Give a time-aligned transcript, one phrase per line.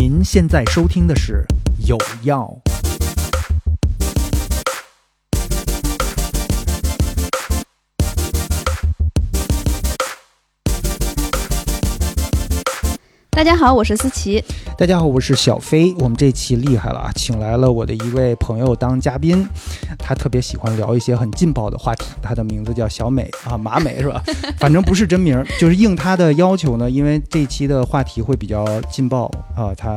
[0.00, 1.44] 您现在收听的是
[1.88, 2.56] 《有药》。
[13.38, 14.42] 大家好，我是思琪。
[14.76, 15.94] 大家好，我是小飞。
[16.00, 19.48] 我们这期厉害了啊，请来了我的一位朋友当嘉宾，
[19.96, 22.04] 他特别喜欢聊一些很劲爆的话题。
[22.20, 24.20] 他的名字叫小美啊， 马美是吧？
[24.58, 29.96] 反正不是真名，就是应他的要求呢，因为这期的话题会比较劲爆啊，他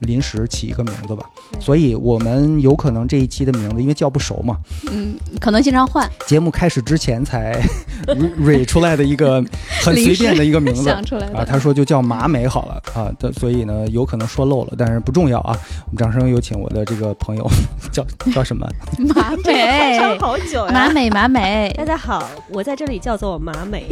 [0.00, 1.24] 临时起一个名字吧。
[1.58, 4.58] 所以我们有可能这一期的名字，因为叫不熟嘛，
[4.90, 6.06] 嗯，可能经常换。
[6.26, 7.58] 节目开始之前才
[8.36, 9.42] 蕊出来的一个
[9.82, 15.56] 很随便的一个名字 想出来啊，他说就叫马美好了啊，的所以呢，有可能说漏了，但是不重要啊。
[15.86, 17.48] 我们掌声有请我的这个朋友，
[17.92, 18.66] 叫叫什么？
[19.14, 20.72] 马美，唱好久呀！
[20.72, 21.84] 马美，马美 大。
[21.84, 23.86] 家好，我在这里叫做马美。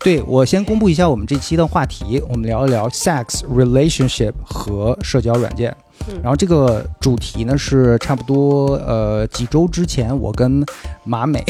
[0.00, 5.74] 对我先公布一下我们这期的话题，我们聊一聊 sex relationship 和社交软件。
[6.08, 10.64] 嗯然后这个主题呢是差不多呃几周之前我跟
[11.04, 11.42] 马美，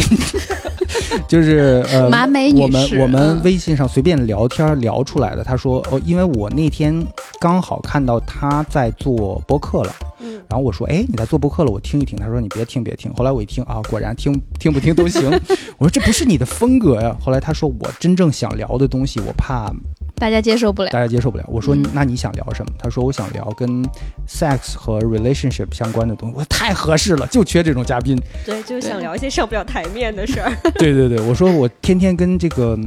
[1.28, 5.42] 就是呃马美女我们我们嗯微信上随便聊天聊出来的。
[5.44, 7.06] 他说哦，因为我那天
[7.40, 9.94] 刚好看到他在做播客了。
[10.20, 12.18] 嗯，然后我说，哎，你在做播客了，我听一听。
[12.18, 13.12] 他说你别听别听。
[13.14, 15.28] 后来我一听啊，果然听听不听都行。
[15.76, 17.14] 我说这不是你的风格呀。
[17.20, 19.70] 后来他说我真正想聊的东西，我怕
[20.18, 20.90] 大家接受不了。
[20.90, 21.44] 大家接受不了。
[21.46, 22.72] 我说嗯那你想聊什么？
[22.78, 23.84] 他说我想聊跟
[24.28, 26.34] sex 和 relationship 相关的东西。
[26.36, 28.18] 我说太合适了，就缺这种嘉宾。
[28.44, 30.50] 对，就想聊一些上不了台面的事儿。
[30.78, 32.78] 对对对，我说我天天跟这个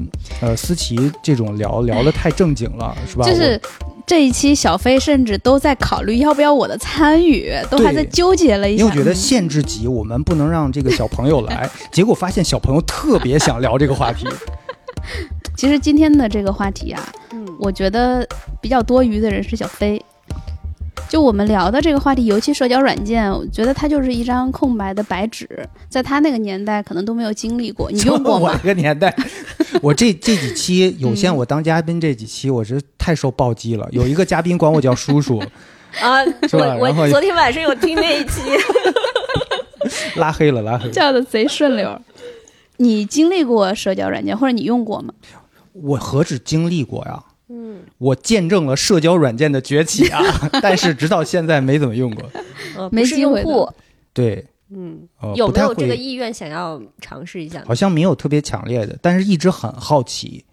[0.42, 3.26] 呃思琪这种聊聊的太正经了，是吧？
[3.26, 3.62] 就是
[4.08, 8.84] 这一期小飞甚至都在考虑要不要我的参与，都还在纠结了一下。
[8.84, 14.26] 因为我觉得嗯限制级，我们不能让这个小朋友来， 结果发现小朋友特别想聊这个话题。
[15.60, 18.26] 其实今天的这个话题啊，嗯，我觉得
[18.62, 20.02] 比较多余的人是小飞。
[21.10, 27.92] 就我们聊的这个话题，尤其社交软件，我觉得它就是一张空白的白纸，在他那个年代可能都没有经历过。
[27.92, 28.68] 你用过吗我这？
[28.70, 29.14] 个年代，
[29.84, 33.86] 我这这几期有限，嗯我当嘉宾这几期，我是太受暴击了。
[33.92, 35.44] 有一个嘉宾管我叫叔叔，
[36.00, 38.44] 啊，是吧我我昨天晚上有听那一期，
[40.16, 40.92] 拉黑了，拉黑了。
[40.94, 42.00] 叫的贼顺溜。
[42.78, 45.14] 你经历过社交软件，或者你用过吗？
[45.74, 50.22] 我何止经历过呀，嗯，我见证了社交软件的崛起啊！
[50.62, 52.30] 但是直到现在没怎么用过。
[52.76, 53.70] 呃没机会的用户，
[54.14, 57.64] 对，嗯，呃，有没有这个，意愿想要尝试一下？
[57.66, 60.46] 好像没有特别强烈的，但是一直很好奇，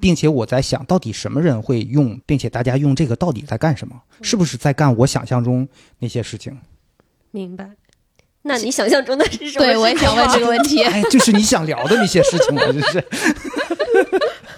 [0.00, 3.94] 并且我在想到底什么人会用，并且大家用这个到底在干什么？
[4.22, 5.68] 是不是在干我想象中
[5.98, 6.56] 那些事情？
[7.30, 7.70] 明白。
[8.42, 9.64] 那你想象中的是什么？
[9.66, 10.46] 对，我也想问这个。
[10.48, 10.82] 问题。
[10.82, 13.04] 哎，就是你想聊的那些事情嘛，就是。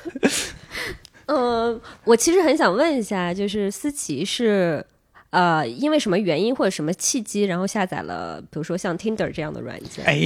[1.27, 4.85] 嗯， 我其实很想问一下，就是思琪是。
[5.31, 10.05] 呃，因为什么原因或者什么契机，然后下载了，比如说像 Tinder 这样的软件？
[10.05, 10.21] 哎，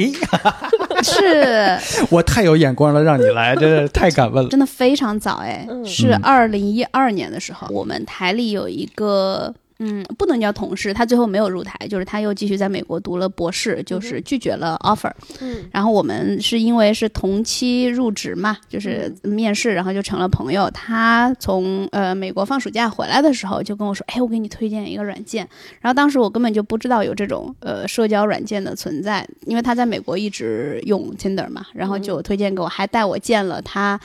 [1.01, 1.79] 是
[2.11, 4.51] 我太有眼光了，让你来，真是太敢问了。
[4.51, 9.55] 真的非常早哎，嗯是嗯二零一二年的时候，我们台里有一个。
[9.79, 15.11] 嗯，不能叫同事，他最后没有入台，就是他又继续在美国读了博士，就是拒绝了 offer。
[15.41, 20.71] 嗯然后我们是因为是同期入职嘛，就是面试，然后就成了朋友。
[20.71, 25.47] 他从呃美国放暑假回来的时候，就跟我说：“哎，我给你推荐一个软件。”
[25.81, 34.01] 然后当时我根本就不知道有这种呃社交软件的存在，因为他在美国一直用 Tinder 嘛，然后就推荐给我，还带我见了他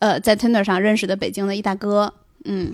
[0.00, 2.12] 呃在 Tinder 上认识的北京的一大哥。
[2.44, 2.72] 嗯，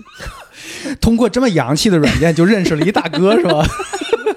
[1.01, 3.63] 通过这么洋气的软件就认识了一大哥，是吧？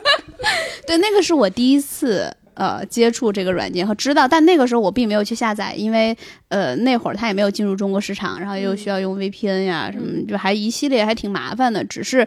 [0.87, 6.17] 对，那个是我第一次呃接触这个软件和知道，但那个时候我并没有去下载，因为
[6.49, 11.85] 呃那会儿它也没有进入中国市场，然后又需要用 VPN 呀、什么，就还一系列还挺麻烦的。
[11.85, 12.27] 只是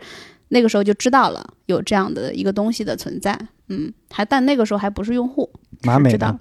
[0.50, 3.38] 那个时候就知道了有这样的一个东西的存在，
[3.70, 5.50] 嗯，还但那个时候还不是用户，
[5.84, 6.40] 马美的？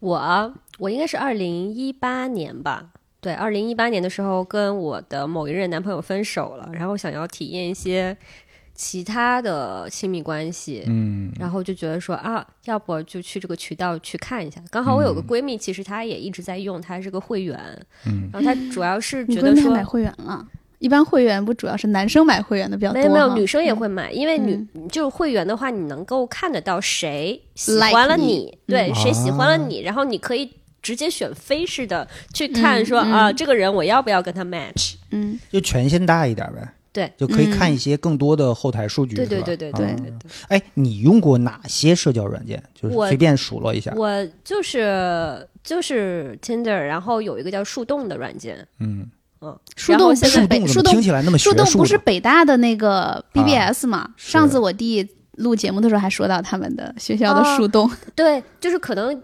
[0.00, 2.84] 我啊我应该是二零一八年吧，
[3.20, 8.16] 对，二零一八年的时候跟我的某一任男朋友分手了，然后想要体验一些
[8.74, 14.62] 其他的亲密关系，嗯，然后就觉得说啊，要不就去这个渠道去看一下。
[14.70, 15.26] 刚好我有个嗯。
[15.26, 17.58] 闺蜜，其实她也一直在用，她是个会员，
[18.06, 18.30] 嗯。
[18.32, 20.46] 然后她主要是觉得说买会员了。
[20.78, 28.94] 一般会员不主要是男生买会员的比较多没有没有，女生也嗯会买，因为女、就是会员的话，你能够看得到谁喜欢了你你，对，嗯。
[28.94, 29.66] 谁喜欢了啊。
[29.66, 30.48] 你，然后你可以
[30.82, 34.94] 直接选非式的去看嗯说、嗯啊，这个人我要不要跟他 match？
[35.10, 36.74] 嗯，就权限大一点呗。
[36.90, 39.14] 对，就可以看一些更多的后台数据。
[39.14, 39.94] 对对对对对。
[40.48, 42.60] 哎，你用过哪些社交软件？
[42.74, 43.92] 就是随便数落一下。
[43.94, 49.06] 我就是就是 Tinder，然后有一个叫树洞的软件，嗯，
[49.42, 51.96] 嗯，树洞现在树是北树洞听起来那么学树洞不是？
[51.98, 54.10] 北大的那个 BBS 嘛？
[54.16, 59.22] 是上次我弟录节目的时候还说到他们的学校的哦树洞， 对，就是可能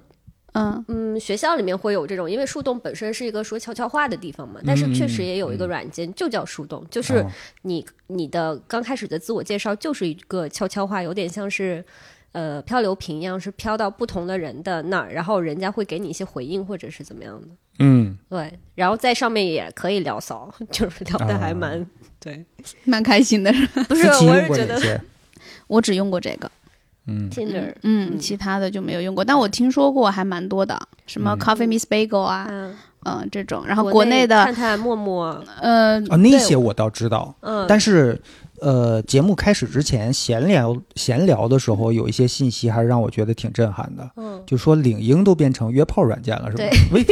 [0.54, 0.84] 嗯。
[0.88, 7.30] 嗯，学校里面会有这种，因为树洞本身是一个说悄悄话的地方嘛，但是确实也有一个软件就叫树洞，就是哦。
[7.62, 11.84] 你你的刚开始的自我介绍就是一个悄悄话，有点像是。
[12.32, 17.46] 呃，漂流瓶一样是飘到不同的人的那儿，然后人家会给你一些回应或者是怎么样的，
[17.78, 21.86] 嗯，对，然后在上面也可以聊骚， 就是聊的还蛮、
[22.18, 22.44] 对，
[22.82, 23.52] 蛮开心的。
[23.86, 25.00] 不是，夫妻用我是觉得？
[25.68, 26.50] 我只用过这个，
[27.06, 27.30] 嗯。
[27.30, 31.38] Tinder，嗯，其他的就没有用过，但我听说过还蛮多的，什么嗯。
[31.38, 32.74] Coffee Miss Bagel 啊，嗯，
[33.04, 38.20] 嗯，这种，然后国内的看看、陌陌，呃，啊，那些我倒知道，嗯，但是
[38.60, 46.64] 呃，节目开始之前闲聊闲聊的时候，有一些信息还是让我觉得挺震撼的，嗯，就说领英都变成约炮软件了，是吧？
[46.90, 47.04] 对？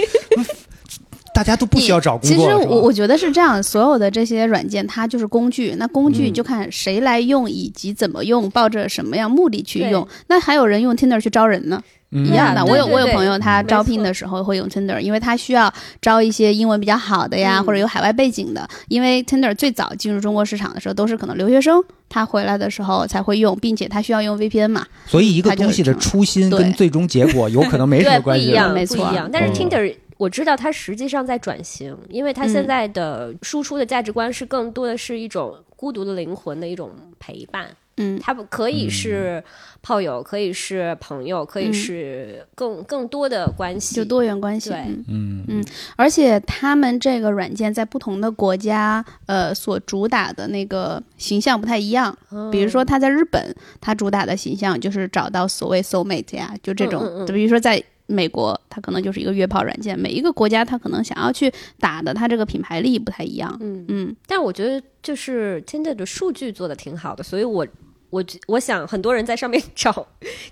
[1.32, 10.06] 为大家都不需要找工作其实我我觉得是这样，所有的这些软件它就是工具，那工具嗯就看谁来用以及怎么用，抱着什么样目的去用。
[10.28, 12.64] 那还有人用 Tinder 去招人呢，嗯一样的。
[12.64, 18.68] 我有我有对对对朋友他招聘的时候会用 Tinder，因为他需要招一些英文比较好的呀，嗯或者有海外背景的。
[18.88, 24.86] 因为 Tinder 最早进入中国市场的时候都是可能留学生，他回来的时候才会用，并且他需要用 VPN 嘛。
[25.06, 28.50] 所以一个东西的初心跟最终结果有可能没 什么关系不。
[28.52, 29.10] 一样，没错。
[29.32, 37.66] 但是嗯 Tinder 我知道它实际上在转型，因为它现嗯在的输出的价值观是更多的是一种孤独的灵魂的一种陪伴。
[37.98, 39.42] 嗯，它不可以是
[39.82, 43.94] 炮友，可以是朋友，可以嗯是更更多的关系。
[43.94, 44.70] 就多元关系。
[44.70, 44.78] 对
[45.08, 45.64] 嗯嗯
[45.96, 52.16] 而且他们这个软件在不同的国家，呃，所主打的那个形象不太一样。
[52.30, 57.02] 嗯比如说他在日本，他主打的形象就是找到所谓 soul mate 呀，就这种。
[57.04, 59.98] 嗯嗯嗯比如说在美国，它可能就是一个约炮软件。
[59.98, 63.56] 每一个国家，它可能想要去打的，它这个品牌力不太一样。
[63.60, 67.66] 嗯，嗯，但我觉得就是 Tinder 的数据做的挺好的，所以我。
[68.12, 70.06] 我我想很多人在上面找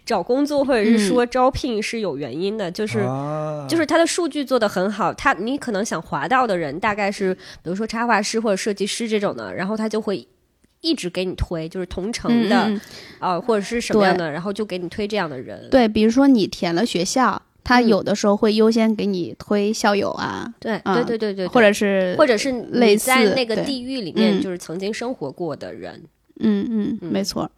[0.06, 10.26] 找工作或者是说招聘是有原因的，就是啊就是它的数据做得很好，它你可能想滑到的人大概是比如说插画师或者设计师这种的，然后他就会
[10.81, 12.71] 一直给你推，就是同城的
[13.19, 15.69] 啊、或者是什么样的，然后就给你推这样的人。
[15.71, 17.88] 对，比如说你填了学校，它嗯。
[17.88, 24.41] 有的时候会优先给你推校友啊，对啊对对对对，或者是或者是类你在似那个地域里面嗯。
[24.41, 26.03] 就是曾经生活过的人。
[26.41, 27.12] 嗯嗯，嗯。
[27.12, 27.50] 没错。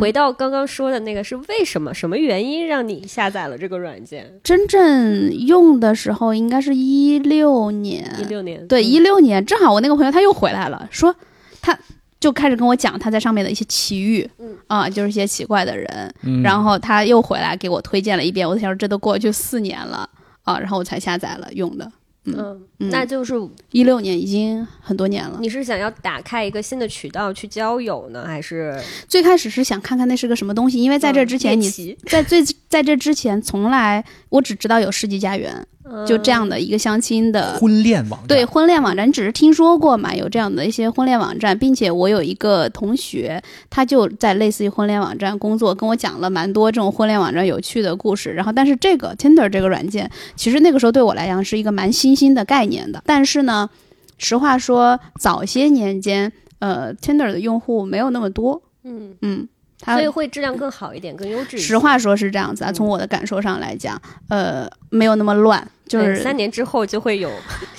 [0.00, 4.40] 回到刚刚说的那个，是为什么什么原因让你下载了这个软件？
[4.42, 8.84] 真正用的时候应该是一六年，一六年，对，嗯。
[8.84, 11.14] 一六年正好我那个朋友他又回来了，说
[11.62, 11.78] 他
[12.18, 14.56] 就开始跟我讲他在上面的一些奇遇，嗯。
[14.66, 16.42] 啊，就是一些奇怪的人，嗯。
[16.42, 20.08] 然后他又回来给我推荐了一遍，我想说这都过去四年了
[20.42, 21.92] 啊，然后我才下载了用的，
[22.24, 23.34] 嗯，嗯那就是
[23.70, 25.38] 一六年已经很多年了。
[25.40, 28.76] 你是想要打开一个新的渠道去交友呢，还是？
[29.06, 34.04] 最开始是想看看那是个什么东西，因为在这之前你嗯在最在这之前从来
[34.36, 35.66] 我只知道有世纪佳缘，
[36.06, 48.30] 就这样的一个相亲的婚恋网站对婚恋网站，你只是听说过嘛，有这样的一些婚恋网站，并且我有一个同学，他就在类似于婚恋网站工作，跟我讲了蛮多这种婚恋网站有趣的故事。
[48.30, 53.02] 然后，但是这个 Tinder 这个软件，其实那个时候对我来讲是一个蛮新兴的概念的。
[53.06, 53.70] 但是呢，
[54.18, 61.58] 实话说，早些年间，呃，Tinder 的用户没有那么多，嗯，嗯，它所以会质量更好一点，更优质。
[61.58, 67.30] 实话说是这样子啊，嗯从我的感受上来讲，呃，没有那么乱，就是三年之后就会有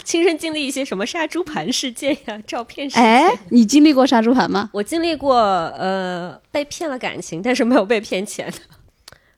[0.04, 3.04] 亲身经历一些什么杀猪盘事件呀、照片事件。
[3.04, 4.70] 哎，你经历过杀猪盘吗？
[4.74, 8.52] 我经历过呃被骗了感情，但是没有被骗钱。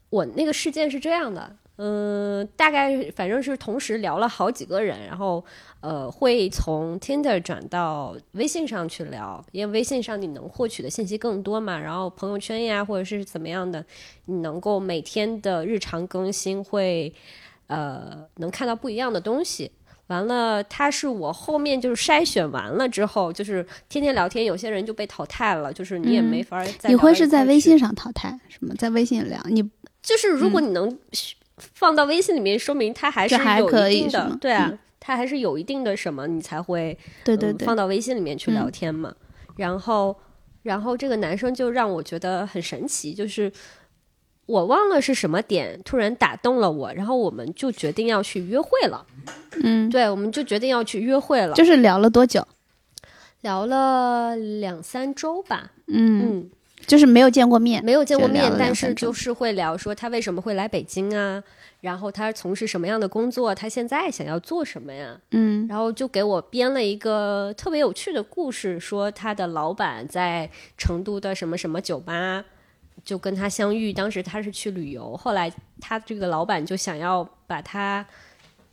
[0.10, 5.44] 我那个事件是这样的，嗯、大概反正是同时聊了好几个人，然后
[5.82, 13.86] 呃会从 Tinder 转到微信上去聊，因为微信上你能获取的信息更多嘛，然后朋友圈呀或者是怎么样的，
[14.26, 17.14] 你能够每天的日常更新会
[17.68, 19.72] 呃能看到不一样的东西。
[20.08, 26.24] 完了，他是我后面就是筛选完了之后，就是天天聊天，有些人就被淘汰了，就是你也嗯。
[26.24, 28.74] 没法再、你会是在微信，上淘汰什么？
[28.74, 29.62] 在微信聊你
[30.02, 30.98] 就是如果你能
[31.58, 39.14] 放到微信里面，说明他还是有一定的对啊，嗯他还是有一定的什么，你才会嗯对对对，放到微信里面去聊嗯天嘛。
[39.58, 40.16] 然后，
[40.64, 43.52] 然后这个男生就让我觉得很神奇，就是
[44.46, 49.06] 我忘了是什么点突然打动了我，然后我们就决定要去约会了。
[49.64, 52.48] 嗯，对，我们就决定要去约会了，就是聊了多久？
[53.42, 55.72] 聊了两三周吧。
[55.88, 56.50] 嗯，嗯，
[56.86, 61.44] 就是没有见过面，没有见过面但是就是会聊说他为什么会来北京啊，
[61.82, 65.20] 然后他从事什么样的工作，他现在想要做什么呀？
[65.32, 72.44] 嗯然后就给我编了一个特别有趣的故事，说他的老板在成都的什么什么酒吧
[73.04, 78.06] 就跟他相遇，当时他是去旅游，后来他这个老板就想要把他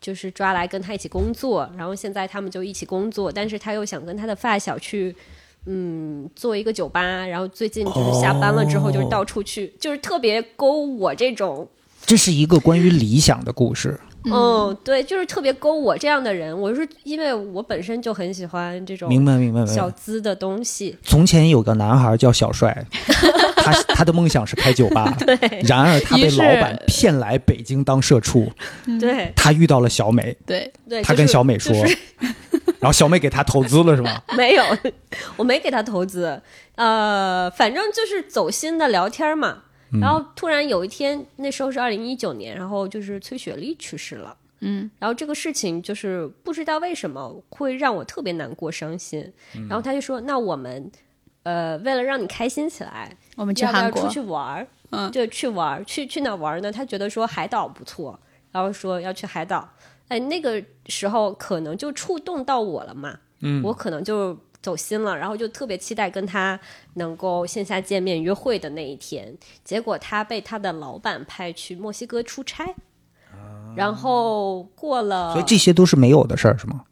[0.00, 5.14] 就是抓来跟他一起工作，然后现在他们就一起工作，但是他又想跟他的发小去。
[5.68, 11.68] 嗯，做一个酒吧，然后最近就是下班了之后，就是到处去，就是特别勾我这种
[12.06, 13.98] 这是一个关于理想的故事。
[14.28, 16.58] 嗯，对，就是特别勾我这样的人。
[16.58, 19.88] 我是因为我本身就很喜欢这种明白，明白，明小。
[19.90, 20.96] 资的东西。
[21.02, 22.84] 从前有个男孩叫小帅，
[23.56, 28.50] 他他的梦想是开酒吧， 对然而他被老板骗来北京当社畜。
[28.98, 31.98] 对他遇到了小美，对，对，他跟小美说，就是
[32.80, 34.20] 然后小美给他投资了，是吗？
[34.36, 34.64] 没有，
[35.36, 36.42] 我没给他投资。
[36.74, 39.58] 呃，反正就是走心的聊天嘛。
[39.96, 44.36] 嗯然后突然有一天，那时候是二零一九年，然后就是崔雪莉去世了。
[44.60, 49.20] 嗯，然后这个事情就是不知道为什么会让我特别难过、伤心。
[49.54, 50.90] 嗯然后他就说：“那我们，
[51.42, 54.66] 呃，为了让你开心起来，我们去要不要韩国出去玩儿？
[54.90, 56.72] 嗯就去玩儿，去去哪玩儿呢？
[56.72, 58.18] 他觉得说海岛不错，
[58.50, 59.68] 然后说要去海岛。
[60.08, 64.32] 哎，那个时候可能就触动到我了嘛，嗯我可能就
[64.66, 66.58] 走心了，然后就特别期待跟他
[66.94, 69.32] 能够线下见面约会的那一天。
[69.62, 72.74] 结果他被他的老板派去墨西哥出差，
[73.76, 76.84] 然后过了，啊所以这些都是没有的事儿，是吗？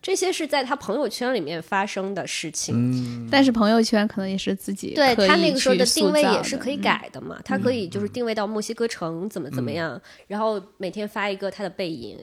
[0.00, 2.74] 这些是在他朋友圈里面发生的事情。
[2.74, 12.16] 嗯，但是朋友圈可能也是自己对他那个时候的定位也是可以改的嘛，他可以就是定位到墨西哥城怎么怎么样，然后每天发一个他的背影，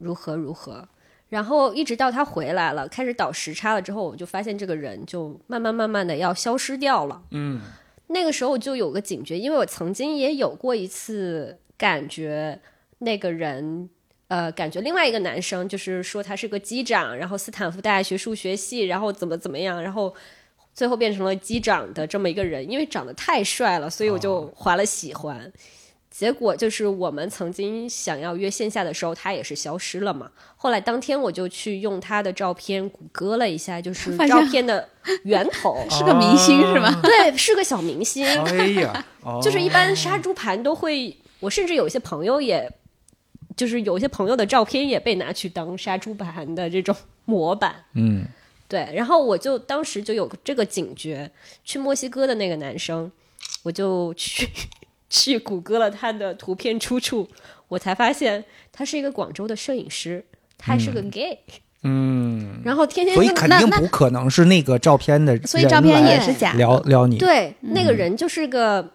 [0.00, 0.88] 如何如何，
[1.32, 7.22] 然后一直到他回来了，开始倒时差了之后，我就发现这个人就慢慢慢慢的要消失掉了。
[7.30, 7.58] 嗯，
[8.08, 12.60] 那个时候我就有个警觉，因为我曾经也有过一次感觉
[12.98, 13.88] 那个人。
[14.28, 20.14] 呃，感觉另外一个男生就是说他是个机长，然后斯坦福大学数学系，然后怎么怎么样，然后
[20.72, 25.52] 最后变成了机长的这么一个人，因为长得太帅了，所以我就怀了喜欢。
[26.12, 30.30] 结果就是我们曾经想要约线下的时候，他也是消失了嘛。
[30.56, 34.86] 后来当天我就去用他的照片谷歌了一下，就 是照片的
[35.24, 37.00] 源头， 是个明星是吗？
[37.02, 38.26] 对，是个小明星。
[38.26, 42.70] 哎呀，哦就是一般杀猪盘都会，我甚至有一些朋友也，
[43.56, 47.74] 就是有一些朋友的照片也被拿去当杀猪盘的这种模板。
[47.94, 48.26] 嗯，
[48.68, 51.30] 对，然后我就当时就有这个警觉，
[51.64, 53.10] 去墨西哥的那个男生，
[53.62, 54.48] 我就去
[55.12, 57.28] 去谷歌了他的图片出处，
[57.68, 58.42] 我才发现
[58.72, 60.24] 他是一个广州的摄影师，
[60.56, 61.38] 他是个 gay，
[61.82, 66.58] 嗯，然后天天所以跟肯定不可能是那个照片的人，所以照片也是假的。
[66.58, 67.18] 撩撩你。
[67.18, 68.92] 对那个人就是个，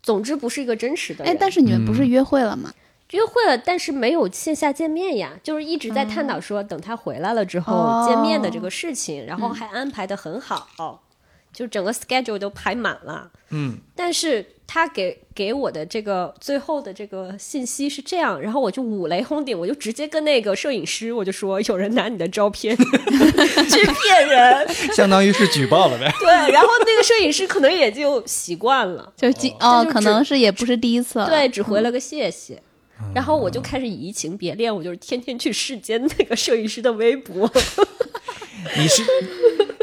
[0.00, 1.34] 总之不是一个真实的人。
[1.34, 1.96] 哎，但是你们不嗯。
[1.96, 2.72] 是约会了吗？
[3.10, 8.06] 约会了，但是没有线下见面呀，就是一直在探讨说等他回来了之后哦。
[8.08, 11.02] 见面的这个事情，然后还安排的很好，
[11.52, 13.30] 就整个 schedule 都排满了。
[13.50, 26.12] 嗯，但是他给给我的这个最后的这个信息是这样，然后我就五雷轰顶，我就直接跟那个摄影师我就说有人拿你的照片 去骗人，相当于是举报了呗。
[26.18, 31.28] 对，然后那个摄影师可能也就习惯了，就几哦，就可能是也不是第一次了。
[31.28, 32.60] 对，只回了个谢谢。
[33.14, 37.50] 然后我就开始移情别恋，我就是天天去世间那个摄影师的微博。
[38.78, 39.02] 你是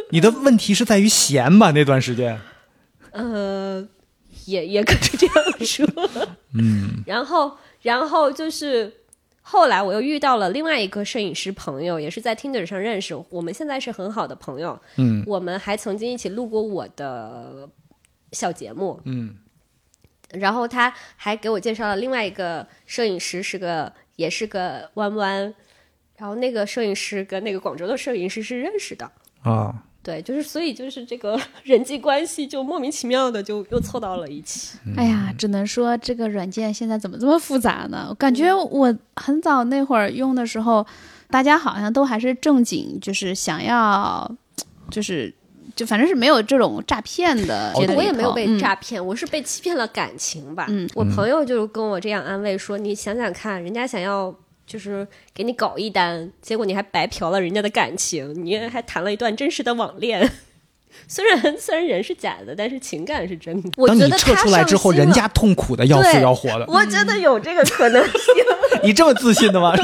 [0.09, 1.69] 你的问题是在于闲吧？
[1.71, 2.39] 那段时间，
[3.11, 3.87] 呃，
[4.45, 5.87] 也也可以这样说。
[6.53, 8.91] 嗯， 然后，然后就是
[9.41, 14.79] 后来我又遇到了另外一个摄影师朋友，也是在 Tinder 上认识，我们现在是很好的朋友。
[14.97, 17.69] 嗯我们还曾经一起录过我的
[18.31, 18.99] 小节目。
[19.05, 19.35] 嗯
[20.31, 25.53] 然后他还给我介绍了另外一个摄影师，是个也是个弯弯。
[26.17, 29.11] 然后那个摄影师跟那个广州的摄影师是认识的。
[29.41, 34.77] 啊，对，就是所以就是这个 人际关系就莫名其妙的就又凑到了一起。
[34.97, 38.07] 哎呀，只能说这个软件现在怎么这么复杂呢？
[38.09, 40.85] 我感觉我很早那会儿用的时候，
[41.29, 44.29] 大家好像都还是正经，就是想要，
[44.91, 45.33] 就是
[45.73, 47.71] 就反正是没有这种诈骗的。
[47.95, 50.65] 我也没有被嗯诈骗，我是被欺骗了感情吧。
[50.67, 60.29] 嗯我朋友就跟我这样安慰说：“你想想看，人家想要就是给你搞一单，结果你还白嫖了人家的感情，你还谈了一段真实的网恋。
[61.07, 63.69] 虽然虽然人是假的，但是情感是真的。
[63.77, 66.65] 我当你觉得他撤出来之后，人家痛苦的要死对要活的。
[66.67, 68.13] 我觉得有这个可能性。
[68.83, 69.73] 你这么自信的吗？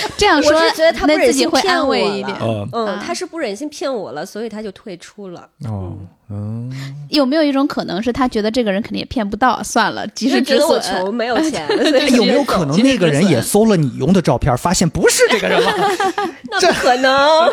[0.16, 2.36] 这样说，我是觉得他会安骗我了慰一点。
[2.72, 5.48] 嗯他是不忍心骗我了，所以他就退出了。
[5.64, 5.96] 哦
[6.30, 6.70] 嗯，
[7.08, 11.00] 有没有一种可能是他觉得这个人肯定也骗不到，算了，及时觉得我止损。
[11.00, 11.66] 穷没有 钱，
[12.14, 15.72] 有没有可能那个人也搜了你用的照片，发现不是这个人了？
[16.50, 17.48] 那不可能？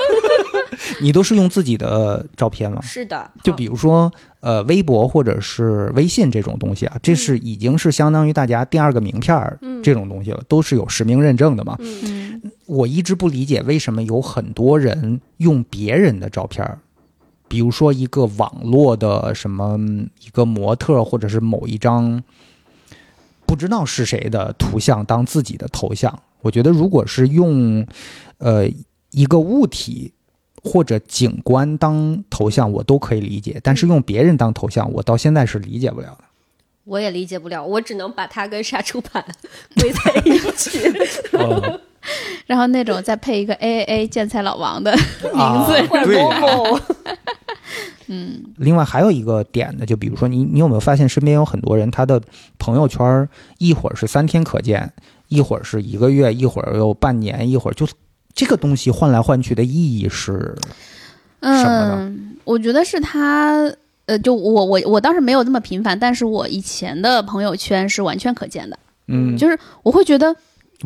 [0.99, 2.81] 你都是用自己的照片吗？
[2.83, 4.11] 是的，就比如说，
[4.45, 11.75] 呃，微博或者是微信这种东西啊，这是已经是相当于大家第二个名片儿这种东西了，都是有实名认证的嘛。
[11.79, 16.77] 嗯，我一直不理解为什么有很多人用别人的照片儿，
[17.47, 19.79] 比如说一个网络的什么
[20.23, 22.21] 一个模特，或者是某一张
[23.47, 26.19] 不知道是谁的图像当自己的头像。
[26.41, 27.83] 我觉得如果是用
[28.37, 28.69] 呃
[29.09, 30.13] 一个物体
[30.65, 36.23] 或者警官当头像，我都可以理解，但是用别人当头像，我到现在是理解不了的。
[36.85, 39.23] 我也理解不了，我只能把它跟杀猪盘
[39.79, 40.79] 归在一起。
[41.37, 41.79] 哦。
[42.45, 45.73] 然后那种再配一个 A A A 建材老王的名啊字，
[46.05, 46.79] 对某某，
[48.05, 52.21] 嗯，另外还有一个点呢，就比如说你，你有没有发现身边有很多人，他的
[52.59, 54.93] 朋友圈一会儿是三天可见，
[55.29, 57.87] 一会儿是一个月，一会儿又半年，一会儿就
[58.35, 60.55] 这个东西换来换去的意义是，
[61.41, 61.95] 什么呢？
[62.01, 63.71] 嗯，我觉得是他。
[64.07, 68.77] 呃，就我我我当时没有那么频繁，但是我以前的朋友圈是完全可见的，
[69.07, 70.35] 嗯，就是我会觉得，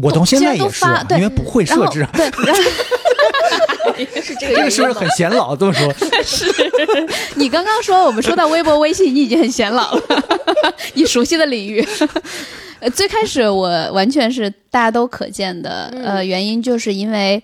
[0.02, 2.62] 我到现在也是既然都发，对因为不会设置啊，对，然后
[4.22, 5.56] 是这个这个是不是很显老？
[5.56, 6.46] 这么说， 是
[7.36, 10.02] 你刚刚说我们说到微博、微信，你已经很显老了，
[10.94, 11.86] 你熟悉的领域。
[12.80, 17.42] 呃，最开始我完全是大家都可见的，呃，原因就是因为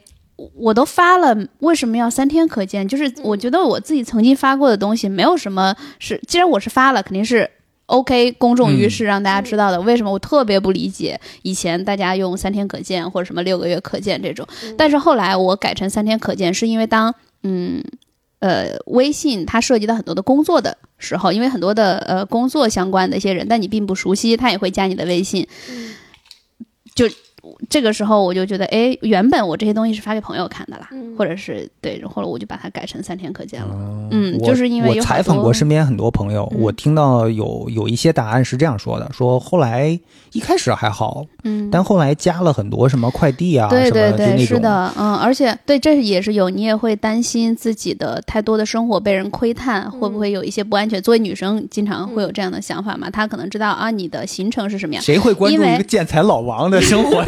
[0.56, 2.88] 我都发了，为什么要三天可见？
[2.88, 7.50] 就是我觉得我自己曾经发过的东西，没有什么是，既然我是发了，肯定是
[7.88, 9.80] OK 公众于世，让大家知道的。
[9.82, 17.14] 为什么我特别不理解以前大家用三天可见或者什么六个月可见这种，但是后来我改成三天可见，是因为当
[17.44, 17.84] 嗯。
[18.40, 25.48] 呃，微信它涉及到很多的工作的时候，因为很多的呃工作相关的一些人，但你并不熟悉，他也会加你的微信。
[26.94, 27.10] 就
[27.70, 33.76] 这个时候，我就觉得，哎，原本我这些东西是发给朋友看的啦，嗯或者是对，后来我就把它改成三天可见了。
[34.12, 40.00] 嗯就是因为采访过身边很多朋友，嗯我听到有有一些答案是这样说的：说后来
[40.34, 51.02] 一开始还好，嗯，但后来加了很多什么快递啊，对对什么的，对，是的，嗯，而且对，这也是有，你也会担心自己的太多的生活被人窥探，会不会有一些不安全？
[51.02, 53.10] 作为女生，经常会有这样的想法嘛？
[53.10, 55.04] 她可能知道啊，你的行程是什么样。
[55.04, 57.24] 谁会关注一个建材老王的生活？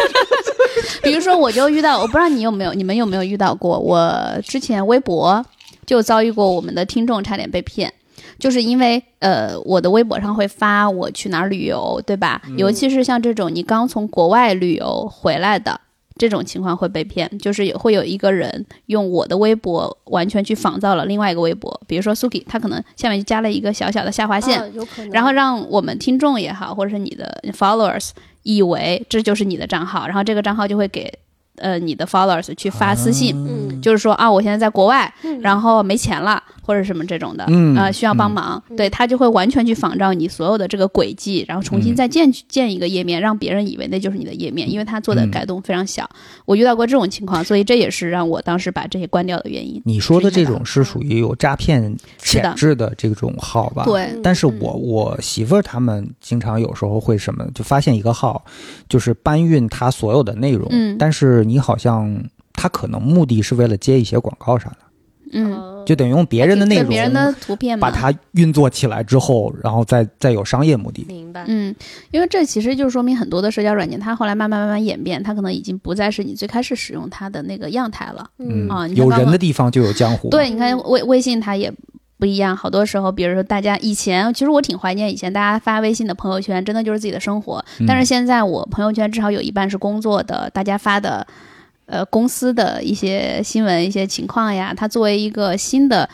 [1.04, 3.80] 比如说，我就遇到，我不知道你有没有，你们有没有遇到过？
[3.80, 4.12] 我
[4.44, 5.44] 之前微博
[5.86, 7.94] 就遭遇过我们的听众差点被骗，
[8.38, 12.42] 就是因为呃，我的微博上会发我去哪儿旅游，对吧？
[12.58, 15.82] 尤其是像这种你刚从国外旅游回来的。
[16.20, 25.12] 这种情况会被骗，就是会有一个人用我的微博完全去仿造了另外一个微博，比如说 Suki，他可能下面就加了一个小小的下划线，啊有可能。
[25.12, 28.10] 然后让我们听众也好，或者是你的 followers
[28.48, 31.12] 以为这就是你的账号，然后这个账号就会给
[31.58, 33.82] 呃你的 followers 去发私信，嗯。
[33.82, 35.42] 就是说啊，我现在在国外，嗯。
[35.42, 46.08] 然后没钱了，或者什么这种的，嗯呃，需要帮忙，对他就会完全去仿照你所有的这个轨迹，然后重新再建、建一个页面，让别人以为那就是你的页面，因为他做的嗯改动非常小。
[46.44, 49.82] 我遇到过这种情况，所以这也是让我当时把这些关掉的原因。
[49.86, 53.86] 你说的这种是属于有诈骗潜质的这种号吧？。
[53.86, 58.44] 对，但是我我媳妇儿他们经常有时候会什么，就发现一个号，
[58.90, 62.22] 就是搬运他所有的内容，嗯但是你好像
[62.54, 64.78] 他可能目的是为了接一些广告啥的，
[65.32, 71.06] 嗯，嗯就等于用别人的内容别人的图片，把它运作起来之后，然后再再有商业目的。
[71.08, 71.46] 明白。
[71.48, 71.74] 嗯，
[72.12, 78.30] 因为这其实就说明很多的社交软件，它后来慢慢慢慢演变，它可能已经不再是你最开始使用它的那个样态了。
[78.40, 80.30] 嗯，有人的地方就有江湖。
[80.30, 81.72] 对，，你看微微信它也
[82.20, 87.64] 不一样，好多时候，比如说大家以前，其实我挺怀念以前大家发微信的朋友圈，真的就是自己的生活。
[87.80, 91.26] 嗯但是现在我朋友圈至少有一半是工作的，大家发的。
[91.88, 96.08] 呃，公司的一些新闻、一些情况呀，它作为一个新的，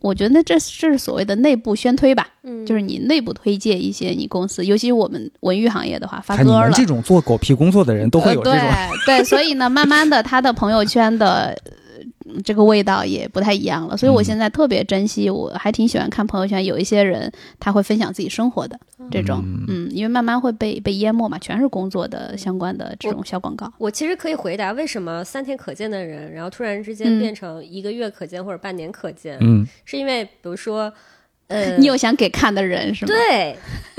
[0.00, 8.58] 我觉得这这是所谓的内部宣推吧，嗯就是你内部推荐一些你公司，尤其我们文娱行业的话，发歌了，们这种做狗屁工作的人都会有这种。
[8.58, 11.56] 呃、对对，所以呢，慢慢的他的朋友圈的。
[12.34, 14.24] 呃这个味道也不太一样了，所以我嗯。
[14.24, 18.78] 现在特别珍惜，我还挺喜欢看朋友圈，有一些人他会分享自己生活的
[19.10, 19.64] 这种，嗯。
[19.68, 23.72] 嗯，因为慢慢会被被淹没嘛，全是工作的相关的这种小广告。
[23.78, 26.94] 我其实可以回答为什么三天可见的人，然后突然之嗯。
[26.94, 30.92] 间变成一个月可见或者半年可见，嗯，是因为比如说，
[31.50, 33.56] 呃，你有想给看的人是吗？，对，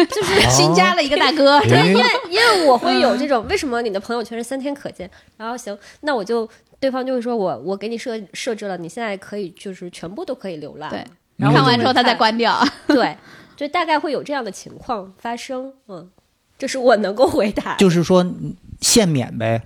[0.08, 5.10] 就是新加了一个大哥， 哦因为因为我会有这种，为什么你的朋友圈是三天可见？
[5.38, 11.04] 然后行，那我就对方就会说我我给你设设置了，你现在可以就是全部都可以浏览，对
[11.38, 12.58] 然后看完之后他再关掉。
[12.88, 13.16] 对，
[13.58, 15.74] 就大概会有这样的情况发生。
[15.88, 16.10] 嗯，
[16.58, 17.76] 这是我能够回答。
[17.76, 19.62] 就是说嗯限免呗。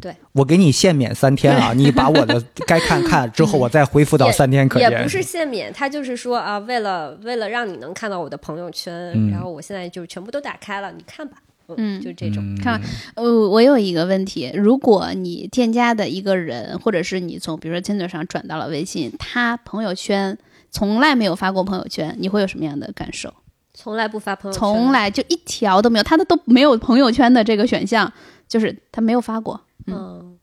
[0.00, 4.82] 对，我给你限免三天啊， 你把我的该看看之后，我再恢复到三天可以。
[4.82, 11.36] 也不是限免，他就是说啊，为了为了让你能看到我的朋友圈，嗯然后我现在就全部都打开了，你看吧。
[11.76, 12.42] 嗯就这种。
[12.44, 12.80] 嗯看
[13.14, 20.36] 呃，我有一个问题，如果你添加的一个人，或者是你从比如说 Tinder 上转到了微信，他朋友圈
[20.72, 23.32] 从来没有发过朋友圈，你会有什么样的感受？
[23.72, 28.12] 从来不发朋友圈，从来就一条都没有，他的都没有朋友圈的这个选项，
[28.48, 29.60] 就是他没有发过。
[29.86, 30.38] 嗯，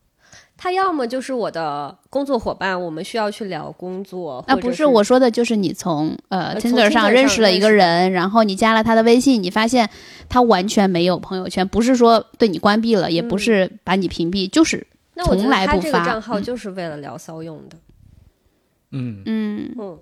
[0.56, 9.88] 他要么就是我的工作伙伴，我们需要去聊工作，那不是我说的，就是你从呃 Tinder 上上认识了一个人，然后你加了他的微信，你发现
[10.28, 17.76] 他完全没有朋友圈，不是说对你关闭了，也不是把你屏蔽，就是那我觉从得他这个来不发嗯账号就是为了聊骚用的，
[18.90, 19.22] 嗯。
[19.26, 19.74] 嗯。
[19.78, 19.98] 嗯，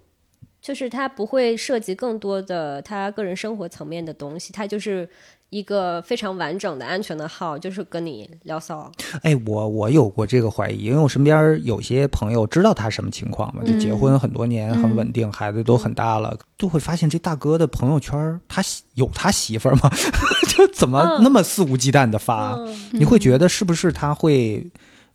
[0.61, 5.09] 就是他不会涉及更多的他个人生活层面的东西，他就是
[5.51, 8.91] 一个非常完整的、安全的号，就是跟你聊骚。
[9.23, 18.63] 哎，我我有过这个怀疑，因为我身边有些朋友知道他什么情况嘛，就结婚很多年，很稳定，孩子都很大了，就会发现这大哥的朋友圈，他
[18.95, 19.89] 有他媳妇儿吗？
[20.49, 22.55] 就怎么那么肆无忌惮的发？
[22.55, 24.67] 嗯，你会觉得是不是他会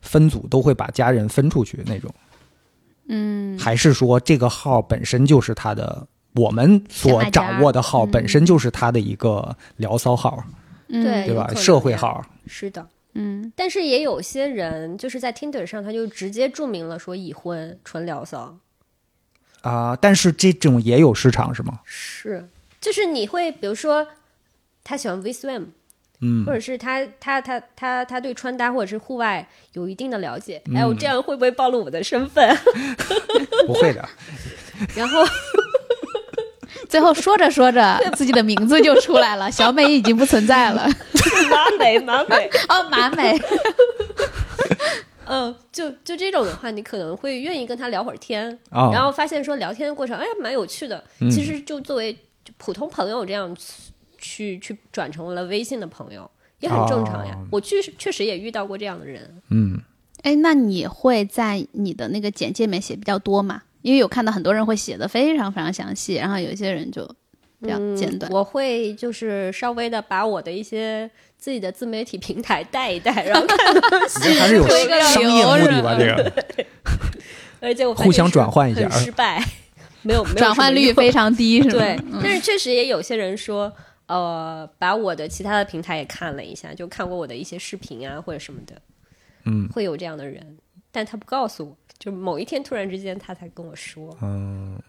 [0.01, 2.09] 分组都会把家人分出去那种？
[3.09, 6.07] 嗯还是说这个号本身就是他的？
[6.33, 10.43] 我们所掌握的号本身就是他的一个聊骚号，
[10.87, 12.87] 嗯对对吧社会号，是的。
[13.13, 18.57] 嗯但是也有些人就是在 Tinder 上，他就直接注明了说已婚，纯聊骚。
[19.63, 21.81] 啊、但是这种也有市场是吗？
[21.83, 22.47] 是，
[22.79, 24.07] 就是你会比如说
[24.83, 25.65] 他喜欢 V swim，
[26.21, 30.61] 嗯或者是他他他他他对穿搭或者是户外有一定的了解。
[30.67, 32.57] 嗯哎，我这样会不会暴露我的身份？
[33.67, 34.07] 不会的，
[34.95, 35.21] 然后
[36.89, 40.87] 最后说着说着，自己的名字就出来了，小美已经不存在了。
[41.49, 43.39] 马 美马美， 哦，马美，
[45.25, 51.03] 嗯，就就这种的话，你可能会愿意跟他聊会儿天，啊、然后发现说聊天的过程，哎，蛮有趣的。
[51.19, 52.17] 嗯其实就作为
[52.57, 53.55] 普通朋友这样
[54.17, 56.29] 去去转成了微信的朋友，
[56.59, 57.33] 也很正常呀。
[57.35, 59.41] 哦我确实确实也遇到过这样的人。
[59.49, 59.79] 嗯，
[60.23, 63.63] 哎，那你会在你的那个简介里面写比较多吗？
[63.81, 67.05] 因为有看到很多人会写的非常非常详细，然后有一些人就
[67.61, 68.31] 比较简短。
[68.31, 73.79] 我会就是稍微的把我的一些自己的自媒体平台带一带， 然后看你
[74.23, 75.95] 这还是有商业目的吧？
[75.97, 76.33] 这流个
[77.61, 79.43] 而且互相是转换一下很失败，
[80.01, 81.73] 没有没有转换率非常常低，是吗？
[81.73, 83.71] 对，嗯但是确实也有些人说。
[84.07, 88.75] 呃，把我的其他的平台也看了一下，就看过我的一些视频啊或者什么的，
[89.45, 90.57] 嗯会有这样的人，
[90.91, 94.79] 但他不告诉我，就某一天突然之间他才跟我说，嗯。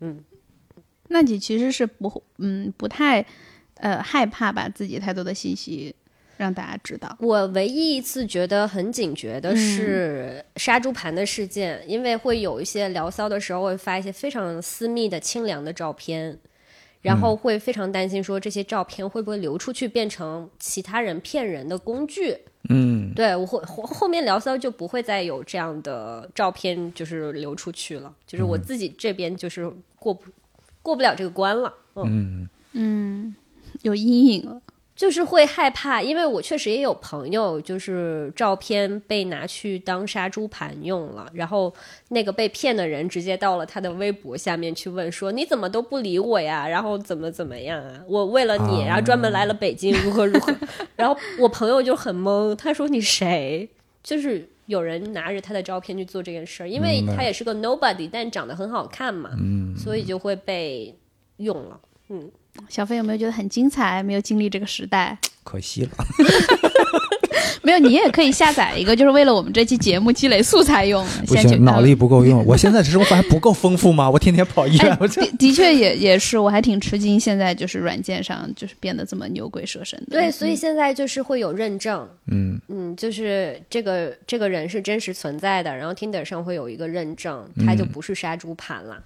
[0.00, 0.22] 嗯，
[1.08, 3.24] 那你其实是不嗯不太
[3.74, 5.92] 呃害怕把自己太多的信息
[6.36, 7.16] 让大家知道。
[7.18, 9.56] 我唯一一次觉得很警觉的嗯。
[9.56, 16.38] 是杀猪盘的事件，因为会有一些聊骚的时候会发一些非常私密的清凉的照片，
[17.02, 22.36] 然后会非常担心说这些照片会不会流出去变成其他人骗人的工具。
[22.70, 30.30] 嗯对我会后后面聊骚就不会再有这样的照片就是流出去了，就是我自己这边就是过不
[30.82, 31.72] 过不了这个关了。
[31.94, 33.34] 嗯嗯嗯，
[33.82, 34.60] 有阴影了。
[34.98, 41.72] 就是会害怕，因为我确实也有朋友，就是照片被拿去当杀猪盘用了，然后
[42.08, 46.66] 那个被骗的人直接到了他的微博下面去问说：“你怎么都不理我呀？
[46.66, 48.02] 然后怎么怎么样啊？
[48.08, 50.52] 我为了你，啊然后专门来了北京，如何如何？”
[50.96, 53.68] 然后我朋友就很懵，他说：“你谁？”
[54.02, 60.92] 就是有人拿着他的照片去做这件事儿，因为他也是个 nobody，但长得很好看嘛，嗯，所以就会被
[61.36, 61.78] 用了。
[62.08, 62.30] 嗯，
[62.68, 64.02] 小飞有没有觉得很精彩？
[64.02, 65.90] 没有经历这个时代，可惜了。
[67.60, 71.06] 没有，你也可以下载一个，就是为了我们这期节目积累素材用。
[71.26, 72.42] 不行，脑力不够用。
[72.46, 74.08] 我现在的生活还不够丰富吗？
[74.10, 80.18] 我天天跑医院，的的确也也是，我还挺吃惊，现在就是软件上就是变得这么牛鬼蛇神的。
[80.18, 89.02] 对，所以现在就是会有认证，嗯嗯，就是这个这个人是真实存在的，然后 Tinder 上会有一个认证，他就不是杀猪盘了，嗯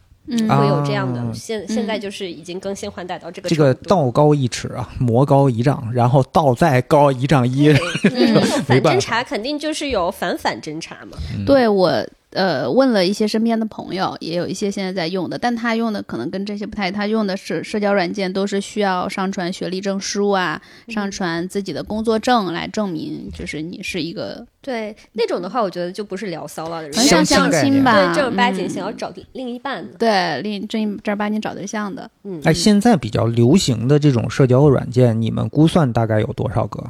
[0.48, 1.20] 啊会有这样的。
[1.20, 7.68] 啊现现在就是已经更新换代到这个这个道高一尺啊，魔高一丈，然后道再高一丈一。
[8.14, 29.98] 嗯反侦查肯定就是有反反侦查嘛，对我呃问了一些身边的朋友，也有一些现在在用的，但他用的可能跟这些不太，他用的是社交软件，都是需要上传学历证书啊，上传自己的工作证来证明，就是你是一个对那种的话，我觉得就不是聊骚了，人很家相像相亲吧，对正儿八经嗯想要找另一半的。
[29.98, 32.10] 对另正正儿八经找对象的。
[32.24, 36.82] 嗯，哎，现在比较流行的这种社交软件，你们估算大概有多少个？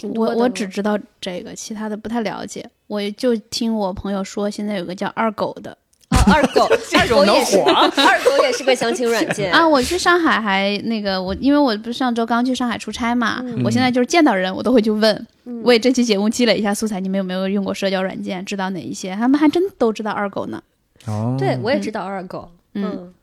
[0.00, 2.68] 挺多的我我只知道这个，其他的不太了解。
[2.86, 5.70] 我就听我朋友说，现在有个叫二狗的
[6.10, 6.64] 哦，二狗，
[6.98, 9.66] 二狗也是，二狗也是个相亲软件啊。
[9.66, 16.98] 我去上海还那个我，因为我不是上周刚去上海出差嘛，嗯我现在就是见到人我都会去问，嗯为这期节目积累一下素材。
[16.98, 18.44] 你们有没有用过社交软件？
[18.44, 19.14] 知道哪一些？
[19.14, 20.60] 他们还真都知道二狗呢。
[21.06, 23.14] 哦，对，我也知道二狗，嗯嗯，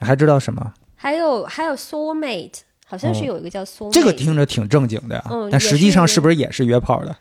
[0.00, 0.72] 还知道什么？
[0.96, 7.14] 还有还有 soul mate，好像是有一个叫哦这个听着挺正经的呀，嗯但实际上是是不是也是约炮的？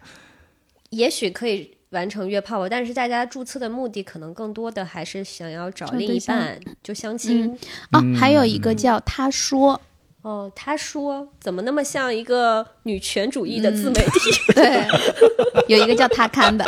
[0.91, 7.51] 也许可以完成约炮吧，但是大家注册的目的可能更多的还是想要找另一半，就相亲。
[7.89, 9.82] 啊，嗯还有一个叫他说，
[10.21, 14.54] 哦，他说怎么那么像一个女权主义的自媒体？
[14.54, 14.86] 对，
[15.67, 16.63] 有一个叫他看的，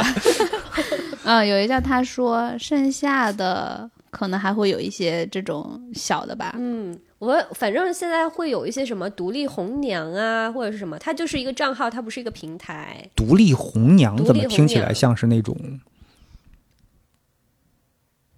[1.24, 6.56] 嗯，有一个叫他说，剩下的可能还会有一些这种小的吧。
[6.58, 13.10] 嗯，我反正现在会有一些什么独立红娘啊，或者是什么，它就是一个账号，它不是一个平台。
[13.16, 15.56] 独立红娘怎么听起来像是那种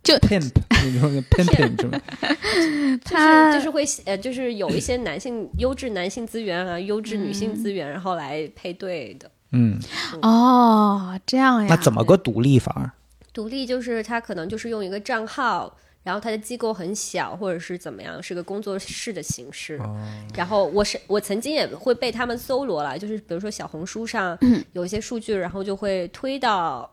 [0.02, 2.00] 就 pimp 那种 pimping 是吗？
[2.40, 9.30] 就是他就是会呃，就是有一些男性优质男性资源啊，优质女性资源，然后来配对的。
[9.52, 9.78] 嗯，
[10.22, 11.68] 哦，这样呀？
[11.70, 12.96] 那怎么个独立法？
[13.34, 15.78] 独立就是他可能就是用一个账号，
[16.10, 19.78] 然后他的机构很小，或者是怎么样，是个工作室的形式。
[19.78, 19.96] 哦
[20.36, 24.38] 然后我是我曾经也会被他们搜罗了，就是比如说小红书上
[24.74, 26.90] 有一些数据，然后就会推到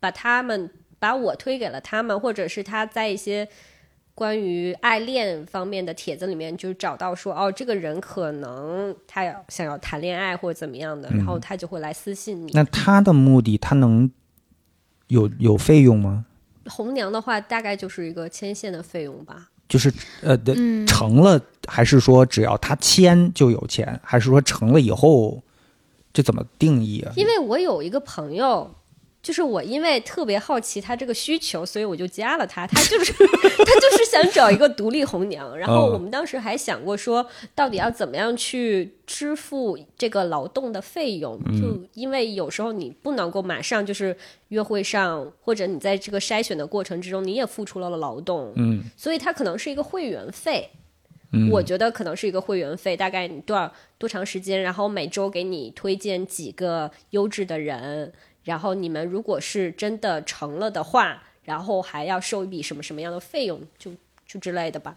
[0.00, 0.68] 把他们
[0.98, 3.48] 把我推给了他们，或者是他在一些。
[4.18, 12.50] 关于爱恋方面的帖子里面，就找到说，哦，这个人可能他要想要谈恋爱或者怎么样的，然后他就会来私信你。
[12.52, 14.10] 那他的目的，他能
[15.06, 16.26] 有有费用吗？
[16.68, 19.48] 红娘的话，大概就是一个牵线的费用吧。
[19.68, 25.42] 就是呃，的嗯，成了，还是说只要他签就有钱，还是说成了以后，
[26.12, 27.12] 这怎么定义啊？
[27.16, 28.70] 因为我有一个朋友，
[29.28, 32.66] 就是我因为特别好奇他这个需求，所以我就加了他。
[32.66, 35.54] 他就是他就是想找一个独立红娘。
[35.58, 41.38] 然后哦我们当时还想过说，到底要怎么样去支付这个劳动的费用？
[41.60, 44.16] 就因为有时候你不能够马上就是
[44.48, 50.70] 约会上，或者你在这个筛选的过程之中，你也付出了劳动，嗯所以它可能是一个会员费。
[51.30, 58.10] 嗯，我觉得可能是一个会员费，大概你多少多长时间，然后每周给你推荐几个优质的人，
[58.48, 63.90] 然后你们如果是真的成了的话，然后还要收一笔什么什么样的费用，就
[64.26, 64.96] 就之类的吧。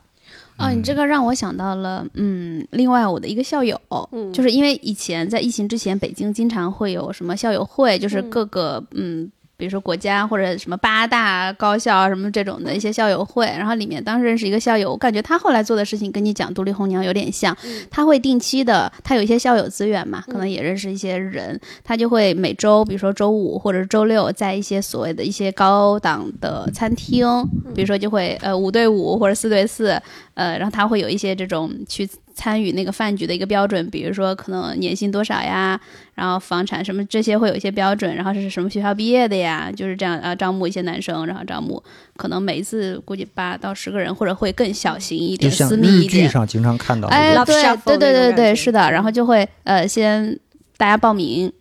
[0.57, 3.77] 哦，你这个让我想到了，嗯，另外我的一个校友，
[4.13, 9.29] 嗯就是因为以前在疫情之前，北京经常会有什么校友会，就是嗯各个嗯
[9.61, 27.27] 比如说国家或者什么八大高校啊什么这种的一些校友会，然后里面当时认识一个校友，我感觉他后来做的事情跟你讲独立红娘有点像，嗯他会定期的，他有一些校友资源嘛，可能也认识一些人，他就会每周，比如说周五或者是周六，在一些所谓的一些高档的餐厅，
[27.75, 29.89] 比如说就会呃五对五或者四对四，
[30.33, 32.09] 呃，然后他会有一些这种去
[32.41, 35.79] 参与那个饭局的一个标准，比如说可能年薪多少呀，
[36.15, 41.83] 然后房产什么这些会有一些标准，然后是什么学校毕业的呀，就是这样啊，招募一些男生，然后招募
[42.17, 46.25] 可能每一次估计八到十个人，或者会更小型一点、私密一点。
[46.25, 50.39] 剧上经常看到哎，对对对对对，是的，然后就会呃先
[50.77, 51.53] 大家报名，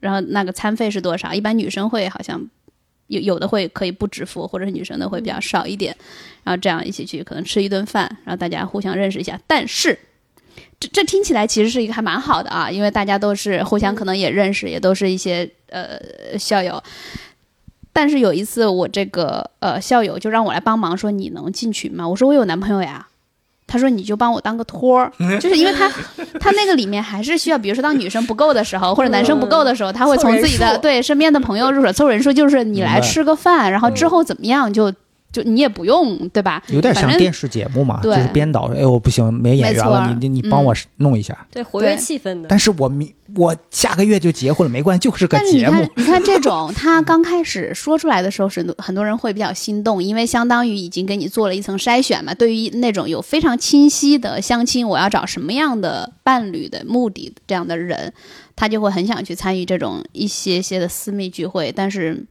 [0.00, 1.34] 然后那个餐费是多少？
[1.34, 2.42] 一般女生会好像
[3.08, 5.94] 有有的会可以不支付，或者是女生的会比较少一点，
[6.44, 9.38] 然后这样一起去可能吃一顿饭，然后大家互相认识一下。
[9.46, 9.98] 但是
[10.84, 15.98] 这这听起来其实是一个还蛮好的啊，因为大家都是互相可能也认识，也都是一些呃
[16.38, 16.82] 校友。
[17.92, 22.08] 但是有一次，我这个呃校友就让我来帮忙，说你能进群吗？
[22.08, 23.06] 我说我有男朋友呀。
[23.66, 25.88] 他说你就帮我当个托儿， 就是因为他
[26.38, 34.92] 他那个里面还是需要，比如说当女生不够的时候，或者男生不够的时候，他会从自己的对身边的朋友入手凑人数，就是你来吃个饭，然后之后怎么样就
[35.34, 36.62] 就你也不用对吧？
[36.68, 41.36] 有点像电视节目嘛，就是编导，哎我不行，没演员了，你你你帮我弄一下。
[41.50, 42.46] 对，活跃气氛的。
[42.48, 45.90] 但是我明我下个月就结婚了，没关系，就是个节目看，。
[45.96, 52.32] 你看这种，他刚开始说出来的时候，是很多人会比较心动，因为相当于已经给你做了一层筛选嘛。
[52.32, 58.12] 对于那种有非常清晰的相亲，我要找什么样的伴侣的目的这样的人，
[58.54, 61.72] 他就会很想去参与这种一些些的私密聚会。
[61.74, 62.24] 但是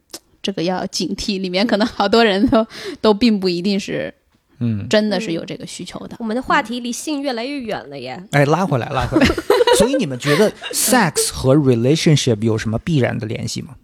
[0.44, 2.68] 这个要警惕，里面可能好多人都
[3.02, 4.14] 都并不一定是
[4.60, 6.16] 嗯，真的是有这个需求的。
[6.20, 8.24] 我们的话题离性越来越远了耶。
[8.32, 9.26] 哎，拉回来，拉回来。
[9.80, 13.76] 所以你们觉得 sex 和 relationship 有什么必然的联系吗？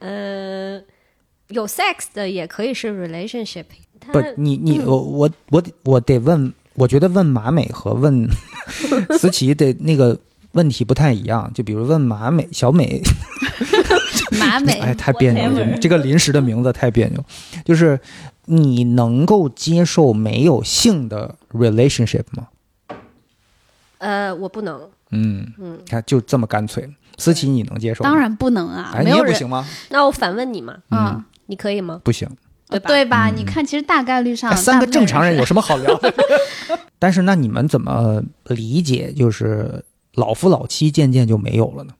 [0.00, 0.80] 呃，
[1.48, 3.64] 有 sex 的也可以是 relationship。
[4.12, 8.28] 不，你你我我我我得问，我觉得问马美和问
[9.18, 10.18] 思琪的那个
[10.52, 11.50] 问题不太一样。
[11.54, 13.00] 就比如问马美、小美，
[14.38, 17.24] 马美，哎，太别扭了这个临时的名字太别扭。
[17.64, 17.98] 就是
[18.46, 22.48] 你能够接受没有性的 relationship 吗？
[23.98, 24.80] 呃，我不能。
[25.10, 26.88] 嗯嗯，看就这么干脆。
[27.18, 28.04] 思琪，你能接受？
[28.04, 29.66] 当，然不能啊，哎，你没有人也不行吗？
[29.90, 32.00] 那我反问你嘛，嗯，你可以吗？
[32.04, 32.28] 不行。
[32.68, 33.30] 对吧对吧？
[33.30, 36.12] 嗯你看，其实大概率上哎，三个正常人有有什么好聊的？
[36.98, 41.92] 但是那你们怎么理解就是老夫老妻渐渐就没有了呢？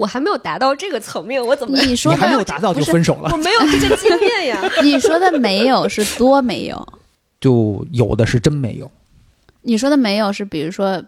[0.00, 4.62] 我还没有达到这个层面，我怎么你 说你还没有，达到就分手了我，没有这个经验呀？
[4.82, 6.88] 你说的没有是多没有？
[7.38, 8.90] 就有的是真没有，
[9.60, 11.04] 你说的没有是比如说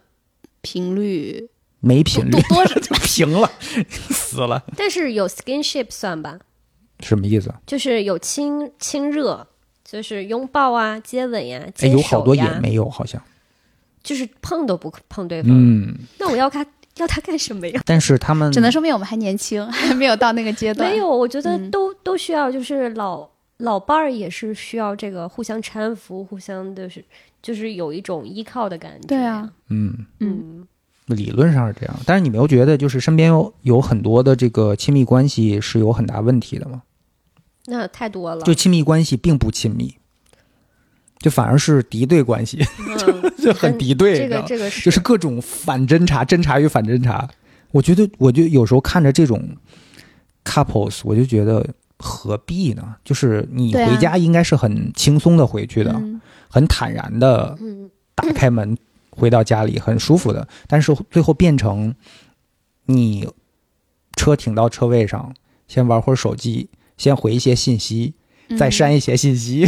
[0.61, 1.49] 频率
[1.81, 3.51] 没频率多多少 就平了，
[4.11, 6.39] 死了，但是有 skinship 算吧，
[7.01, 7.51] 什么意思？
[7.67, 9.47] 就是有亲亲热，
[9.85, 13.23] 就是拥抱啊、接吻呀、哎，有好多，也没有，好像，
[14.03, 15.51] 就是碰都不碰对方。
[15.51, 16.65] 嗯，那我要他
[16.97, 17.81] 要他干什么呀？
[17.87, 20.91] 但是他们只能说明我们还年轻，还 没有到那个阶段。
[20.91, 23.29] 没有，我觉得嗯都、都需要，就是老
[23.59, 27.05] 老伴儿也是需要这个互相搀扶，互相就是
[27.43, 29.07] 就是有一种依靠的感觉。
[29.09, 30.67] 对啊，嗯，嗯，
[31.07, 36.83] 理论上是这样，但是你没有觉得就是身边有有很多的这个亲密关系是有很大问题的吗？
[37.67, 38.43] 那太多了。
[38.43, 39.97] 就亲密关系并不亲密，
[41.21, 47.29] 就反而是敌对关系，嗯，就很敌对，这个这个是就是各种反侦查、侦查与反侦查。
[47.71, 49.57] 我觉得，我就有时候看着这种
[50.45, 51.67] couples，我就觉得
[51.99, 52.97] 何必呢？
[53.05, 58.77] 就是你回家应该是很轻松的回去的，嗯很坦然的嗯打开门
[59.09, 60.47] 回到家里，很舒服的。
[60.67, 61.95] 但是最后变成
[62.85, 63.27] 你
[64.17, 65.35] 车停到车位上，
[65.67, 68.13] 先玩会儿手机，先回一些信息，
[68.59, 69.67] 再删一些信息，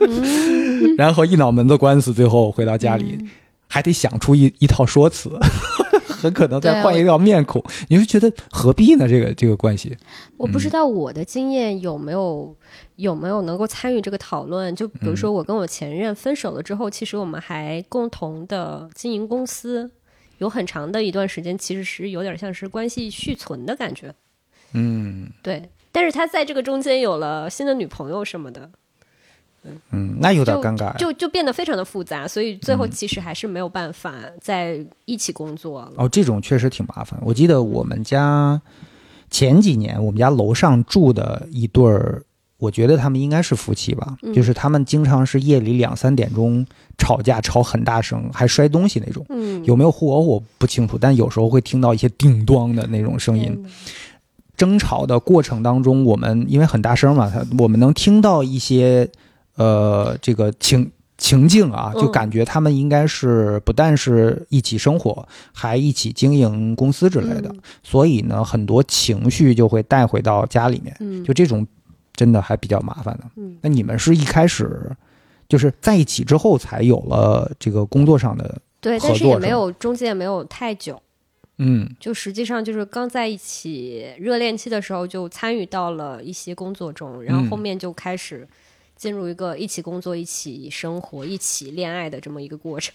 [0.00, 0.62] 嗯
[0.98, 3.16] 然后一脑门子官司，最后回到家里。
[3.20, 3.30] 嗯
[3.72, 5.30] 还得想出一一套说辞，
[6.06, 9.08] 很可能再换一套面孔，你会觉得何必呢？
[9.08, 9.96] 这个这个关系，
[10.36, 12.54] 我不知道我的经验有没有
[12.96, 14.76] 有没有能够参与这个讨论。
[14.76, 19.90] 就比如说，我跟我前任分手了之后，其实我们还共同的经营公司，
[20.36, 24.14] 有很长的一段时间，其实是有点像是关系续存的感觉。
[24.74, 28.70] 嗯对，但是他在这个中间有了新的女朋友什么的，
[29.90, 30.96] 嗯，那有点尴尬呀。
[30.98, 35.92] 就就变得非常的复杂，所以最后其实还是没有办法在一起工作了。
[35.96, 37.18] 哦，这种确实挺麻烦。
[37.22, 38.60] 我记得我们家
[39.30, 42.22] 前几年，我们家楼上住的一对儿，
[42.58, 46.64] 我觉得他们应该是夫妻吧，嗯就是他们经常是夜里两三点钟
[46.98, 49.24] 吵架，吵很大声，还摔东西那种。
[49.28, 53.64] 嗯，有没有互殴我不清楚，但有时候会听到一些叮咣的那种声音。
[54.54, 59.08] 争吵的过程当中，我们因为很大声嘛，他我们能听到一些
[59.56, 62.02] 呃这个情情境啊，嗯。
[62.02, 67.60] 就感觉他们应该是不但是一起生活，还一起经营公司之类的，嗯。
[67.82, 71.66] 所以呢，很多情绪就会带回到家里面，嗯，就这种
[72.14, 73.24] 真的还比较麻烦的。
[73.36, 73.56] 嗯。
[73.60, 74.90] 那你们是一开始
[75.48, 81.00] 就是在一起之后才有了这个工作上的，对，但是也没有中间也没有太久。
[81.58, 81.88] 嗯。
[82.00, 87.50] 就实际上就是刚在一起热恋期的时候就参与到了一些工作中，然后嗯。
[87.50, 88.48] 后面就开始
[89.02, 92.94] 进入一个一起工作、一起生活、一起恋爱的这么一个过程，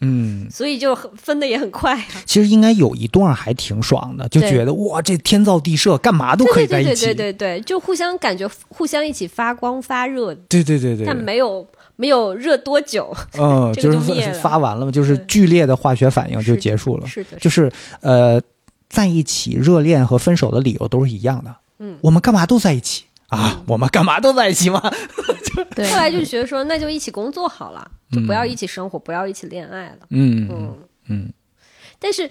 [0.00, 2.04] 嗯， 所以就很分的也很快、啊。
[2.26, 7.06] 其实应该有一段还挺爽的，就觉得哇，这天造地设，干嘛都可以在一起。
[7.06, 11.66] 对对对对对对，就互相感觉互相一起发光发热，对对对对但没有
[11.96, 13.10] 没有热多久。
[13.38, 17.06] 嗯，就 就是发完了嘛，就是剧烈的化学反应就结束了。
[17.06, 18.38] 是的，就是呃，
[18.90, 21.56] 在一起热恋和分手的理由都是一样的。
[21.78, 23.62] 嗯我们干嘛都在一起啊？
[23.66, 24.80] 我们干嘛都在一起吗？
[25.74, 30.06] 对，后来就觉得说，那就一起工作好了，就不要嗯一起生活，不要一起恋爱了。
[30.10, 30.78] 嗯嗯。
[31.08, 31.32] 嗯，
[31.98, 32.30] 但是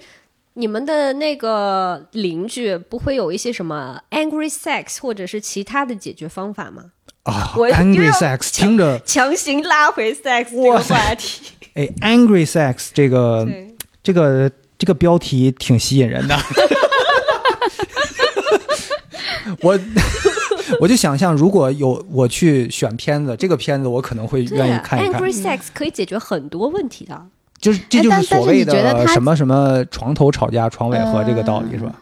[0.53, 6.91] 你们的那个邻居不会有一些什么 angry sex 或者是其他的解决方法吗？
[7.23, 11.41] 啊我，angry sex 听着，强行拉回 sex 这个话题。
[11.73, 13.47] 哎，angry sex 这个，
[14.03, 16.37] 这个这个标题挺吸引人的。
[19.61, 19.77] 我
[20.81, 25.21] 我就想象，如果有我去选片子，这个片子我可能会愿意看一看。
[25.21, 27.21] Angry sex 可以解决很多问题的。
[27.59, 31.95] 就是这就是所谓的什么什么床头吵架床尾和这个道理是吧？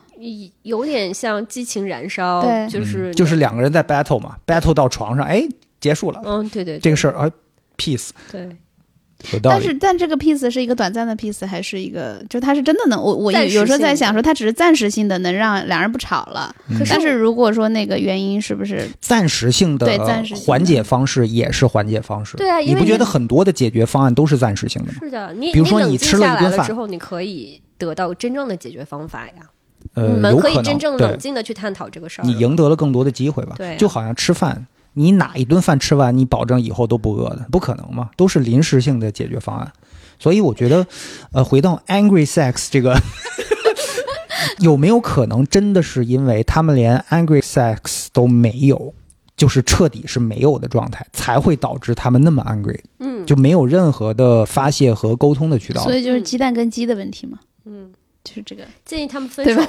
[0.64, 5.48] 有有点像激情燃烧，对就是、嗯就是两个人在 battle 嘛，battle 到床上，哎，
[5.80, 7.30] 结束了，嗯，对对，这个事儿，啊
[7.78, 8.50] ，peace 对。
[9.42, 16.54] 但是但这个 piece 是一个短暂的 piece，还是一个就他是真的能我我有时有时候在想说，他只是暂时性的能让两人不吵了。
[16.68, 22.36] 嗯可是但是如果说那个原因是不是暂时性的对暂时缓解方式也是缓解方式。
[22.38, 25.00] 对啊，你因为不觉得很多的解决方案都是暂时性的吗？
[25.02, 25.34] 是的？
[25.34, 29.34] 你比如说你冷静吃了一顿饭下来了之后，你可以得到真正的解决方法呀。
[29.96, 32.26] 呃，你们可以真正冷静的去探讨这个事儿。
[32.26, 33.56] 你赢得了更多的机会吧。
[33.58, 38.10] 对啊就好像吃饭，你哪一顿饭吃完，你保证以后都不饿的，不可能嘛？
[38.16, 39.72] 都是临时性的解决方案。
[40.20, 40.86] 所以我觉得，
[41.32, 42.96] 呃，回到 angry sex 这个，
[44.60, 48.94] 有没有可能真的是因为他们连 angry sex 都没有，
[49.36, 55.94] 就是彻底是没有的状态，才会导致他们那么 angry，嗯，就没有任何的发泄和沟通的渠道所。
[55.94, 57.40] 以就是鸡蛋跟鸡的问题嘛？
[57.66, 57.92] 嗯，
[58.24, 58.64] 就是这个。
[58.86, 59.68] 建议他们分对手吧，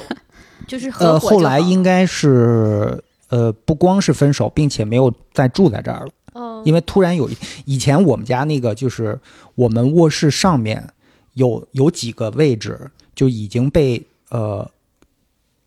[0.67, 6.11] 就是 合呃，后来应该是呃，不光是分手，并且没有再住在这儿了。
[6.33, 9.19] 嗯，因为突然有一以前我们家那个就是
[9.55, 10.87] 我们卧室上面
[11.33, 14.69] 有有几个位置就已经被呃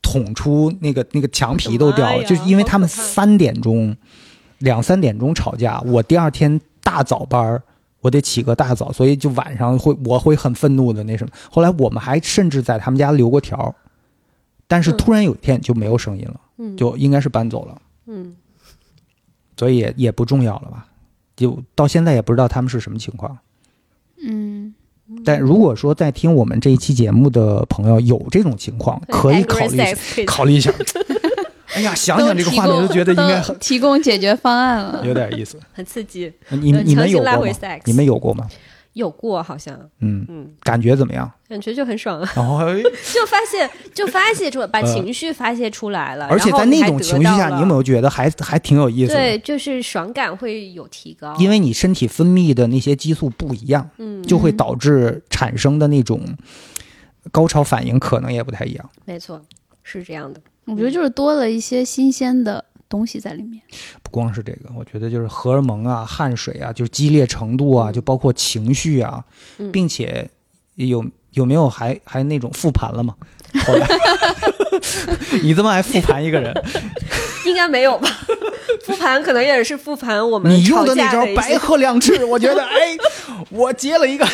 [0.03, 3.97] 捅出那个那个墙皮都掉了，就是因为他们三点钟
[4.59, 7.63] 两三点钟吵架，我第二天大早班儿
[8.01, 11.33] 我得起个大早，所以就晚上会我会很愤怒的那什么。
[11.51, 13.75] 后来我们还甚至在他们家留过条，
[14.69, 17.83] 但是嗯突然有一天就没有声音了，嗯就应该是搬走了。
[18.07, 18.37] 嗯，
[19.57, 20.87] 所以也也不重要了吧？
[21.35, 23.37] 就到现在也不知道他们是什么情况。
[24.23, 24.75] 嗯，
[25.25, 30.73] 但如果说在听我们这一期节目的朋友有这种情况，可以考虑考虑一下。
[31.75, 35.07] 哎呀，想想这个画面就觉得应该很提供解决方案了。
[35.07, 35.61] 有点意思。
[35.73, 37.55] 很刺激，你呃你们有过吗？
[37.85, 38.49] 你们有过吗？
[38.95, 41.30] 有过好像，嗯，嗯，感觉怎么样？
[41.49, 42.20] 感觉就很爽。
[42.20, 42.82] 啊，然后，哎。
[43.14, 44.95] 就发泄就发泄出来，把呃。
[44.95, 49.18] 情绪发泄出来了，而且在那种情绪下，你有没有觉得还还挺有意思的？
[49.18, 56.20] 对，就是爽感会有提高，因为你身体分泌的那些激素不一样，嗯，就会导致产生的那种
[57.30, 58.91] 高潮反应可能也不太一样。
[59.05, 59.41] 没错，
[59.82, 63.61] 是这样的，我觉得就是多了一些新鲜的东西在里面。
[64.03, 69.24] 不光是这个，我觉得就是荷尔蒙啊、汗水啊，就是激烈程度啊，嗯就包括情绪啊，
[69.59, 70.28] 嗯并且
[70.76, 73.14] 有有没有还还那种复盘了吗？
[73.66, 73.89] 后来
[75.43, 76.55] 你这么爱复盘一个人，
[77.47, 78.09] 应该没有吧？
[78.84, 82.97] 复盘可能也是复盘我们你用的那招白鹤两翅，我觉得哎，
[83.51, 84.26] 我接了一个，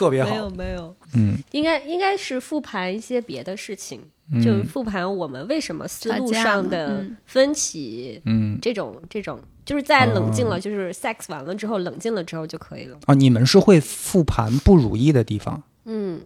[0.00, 0.30] 特别好。
[0.30, 4.00] 没有，没有，嗯，应该应该是复盘一些别的事情，
[4.32, 4.42] 嗯。
[4.42, 8.58] 就是复盘我们为什么思路上的嗯分歧，嗯。
[8.62, 10.58] 这种这种，就是在冷静了，哦。
[10.58, 12.98] 就是 sex 完了之后，冷静了之后就可以了。
[13.04, 16.22] 啊，你们是会复盘不如意的地方，嗯，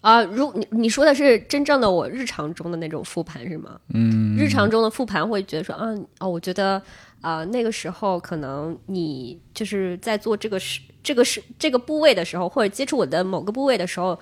[0.00, 3.78] 啊，如你你说的是真正的我日常中的那种复盘是吗？
[3.94, 6.82] 嗯，日常中的复盘会觉得说，啊哦，我觉得
[7.20, 14.20] 啊、那个时候可能你就是在做这个事、这个是、这个部位的时候，或者接触我的某个部位的时候，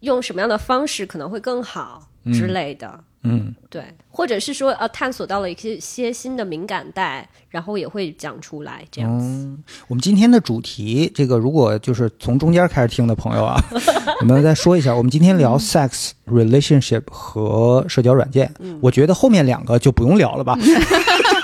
[0.00, 2.98] 用什么样的方式可能会更好之类的。
[3.22, 3.54] 嗯。
[3.70, 9.26] 对，或者是说呃，探索到了一些些新的敏感带，然后也会讲出来这样子。
[9.26, 13.62] 嗯，我们今天的主题，这个如果就是从中间开始听的朋友啊，
[14.22, 20.58] 我们再说一下，我们今天聊 sex relationship 和社交软件，我觉得后面两个就不用聊了吧，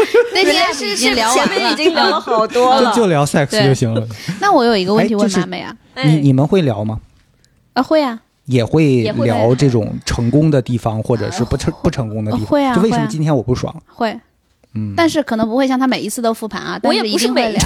[0.44, 2.90] 那天是是聊，前面已经聊了好多 了。
[2.94, 4.06] 就就聊 sex 就行了。
[4.40, 7.00] 那我有一个问题问哎就是马美啊，哎你你们会聊吗？
[7.74, 12.46] 啊会啊，也会聊这种成功的地方，或者是不成不成功的地方。
[12.46, 13.74] 会啊为什么今天我不爽？
[13.86, 14.18] 会，
[14.74, 17.62] 嗯，但是可能不会像他每一次都复盘啊，但我也不是一定会聊每一次。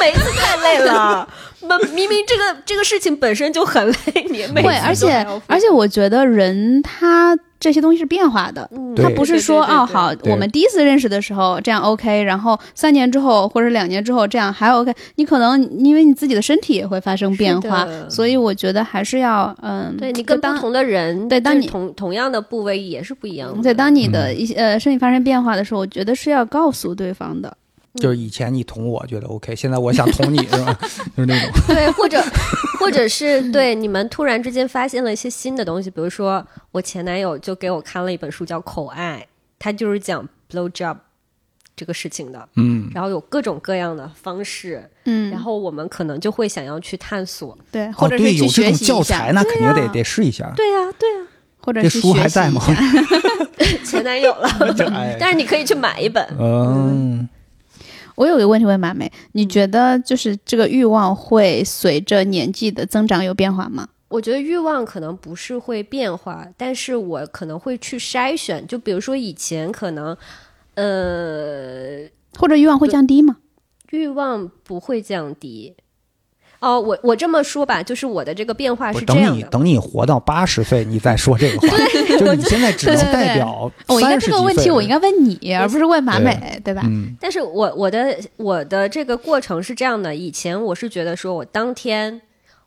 [0.00, 1.28] 每次太累了，
[1.64, 23.62] 明明明这个这个事情本身就很累，你会，而且而且我觉得人他这些东西是变化的，嗯他不是说哦好，我们第一次认识的时候这样 OK，然后三年之后或者两年之后这样还 OK，你可能因为你自己的身体也会发生变化所以我觉得还是要嗯，对你跟不当同的人，对当你同同样的部位也是不一样的。
[23.62, 27.56] 对当你嗯的一些呃身体发生变化的时候，我觉得是要告诉对方的。
[28.00, 30.78] 就是以前你捅我觉得 OK，现在我想捅你 是吧？
[31.16, 31.50] 就是那种。
[31.68, 32.22] 对，或者
[32.80, 39.24] 或者是对你们突然之间发现了一些新的东西，比如说我前男友就给我看了一本书叫《口爱》，
[39.58, 40.96] 他就是讲 blow job
[41.76, 47.56] 这个事情的，嗯，然后有各种各样的方式，嗯，然后我们可能就会想要去探索。
[47.70, 50.52] 对，哦或者是对，有去这种学习一下教材，，那肯定得啊得试一下。
[50.56, 51.26] 对呀、对呀、
[51.60, 53.84] 或者这是学习书还在吗一下？
[53.84, 54.48] 前男友了，
[54.94, 56.26] 哎但是你可以去买一本。
[56.38, 57.26] 嗯，
[58.14, 63.88] 我有个问题问马梅，你觉得就是这个欲望会随着年纪的增长有变化吗？
[64.08, 68.64] 我觉得欲望可能不是会变化，但是我可能会去筛选。
[68.66, 70.16] 就比如说以前可能，
[70.74, 72.08] 呃，
[72.38, 73.38] 或者欲望会降低吗？
[73.90, 75.74] 欲望不会降低。
[76.64, 79.36] 哦，我我这么说吧，就是我的这个变化是这样的。
[79.36, 81.76] 你等你活到八十岁，你再说这个话。
[82.18, 86.80] 就你现在只能对对对代表我应该三十几岁这个问题，我应该问你，而不是问马美，对吧？
[86.86, 92.22] 嗯但是我我的我的这个过程是这样的，以前我是觉得说我当天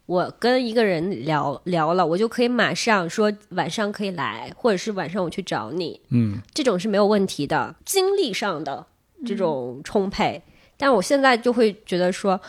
[0.06, 8.86] 我跟一个人聊聊了，我就可以马上说晚上可以来，或者是晚上我去找你，嗯这种是没有问题的，精力上的
[9.26, 10.42] 这种充沛。
[10.80, 12.40] 但我现在就会觉得说，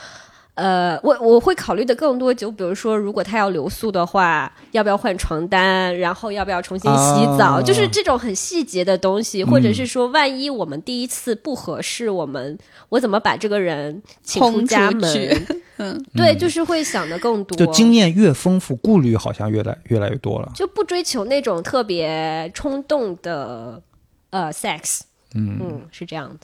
[0.59, 15.47] 呃，我我会考虑的更多，就比如说，如果他要留宿的话，要不要换床单，然后要不要重新洗澡，啊就是这种很细节的东西，嗯或者是说，万一我们第一次不合适，我们我怎么把这个人请出家门？
[15.79, 16.39] 嗯， 对，嗯。
[16.39, 20.51] 就是会想的更多，就经验越丰富，顾虑好像越来越来越多了。
[20.57, 23.81] 就不追求那种特别冲动的
[24.31, 25.03] 呃 sex，
[25.37, 25.59] 嗯。
[25.61, 26.39] 嗯，是这样的，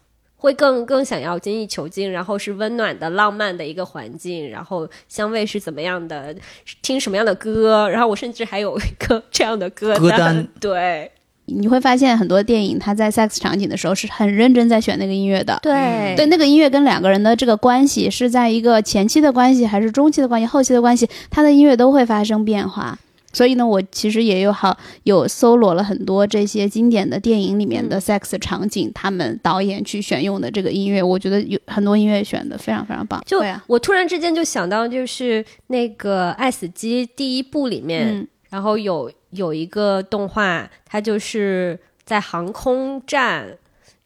[0.45, 6.37] 会更更想要精益求精，然后是温暖的、浪漫的一个环境，然后香味是怎么样的，
[6.83, 11.11] 听什么样的歌，然后我甚至还有一个这样的歌歌单对
[11.47, 15.59] 你会发现很多电影，它在 sex 场景的时候是很认真在选那个音乐的。
[15.63, 22.99] 对对，那个音乐跟两个人的这个关系是在一个前期的关系，还是中期的关系、后期的关系，它的音乐都会发生变化。
[23.35, 33.23] 所以呢，我其实也有好有搜罗了很多这些经典的电影里面的 sex 场景，他们导演去选用的这个音乐，我觉得有很多音乐选的非常非常棒。
[33.27, 38.29] 就啊，我突然之间就想到，就是那个《爱死机》第一部里面，嗯。
[38.51, 43.49] 然后有有一个动画，它就是在航空站，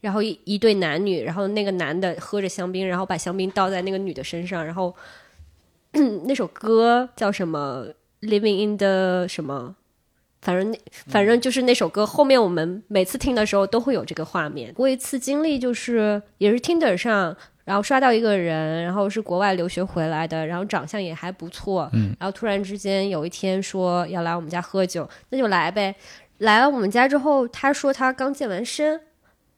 [0.01, 4.95] 然后一一对男女，然后那个男的喝着香槟，然后把香槟倒在那个女的身上，然后、
[5.93, 7.89] 嗯、那首歌叫什么
[8.21, 9.77] ？Living in the 什么？
[10.41, 14.73] 反正那反正就是那首歌，后面我们每次听的时候都会有这个画面。
[14.73, 25.95] 过一次经历就是也是 Tinder 上，然后刷到一个人，然后是国外留学回来的，然后长相也还不错，嗯，然后突然之间有一天说要来我们家喝酒，那就来呗。
[26.39, 29.01] 来了我们家之后，他说他刚健完身，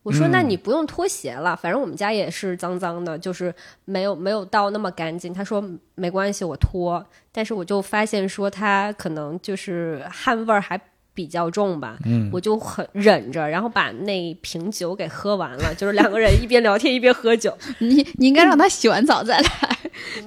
[0.02, 5.32] 我说嗯那你不用脱鞋了，反正我们家也是脏脏的，就是没有没有到那么干净。
[5.32, 5.62] 他说
[5.94, 7.04] 没关系，我脱。
[7.32, 10.80] 但是我就发现说他可能就是汗味儿还
[11.12, 17.56] 比较重吧，嗯，我就很忍着，然后把那瓶酒给喝完了，就是两个人一边聊天一边喝酒。
[17.78, 19.78] 你你应该让他洗完澡再来，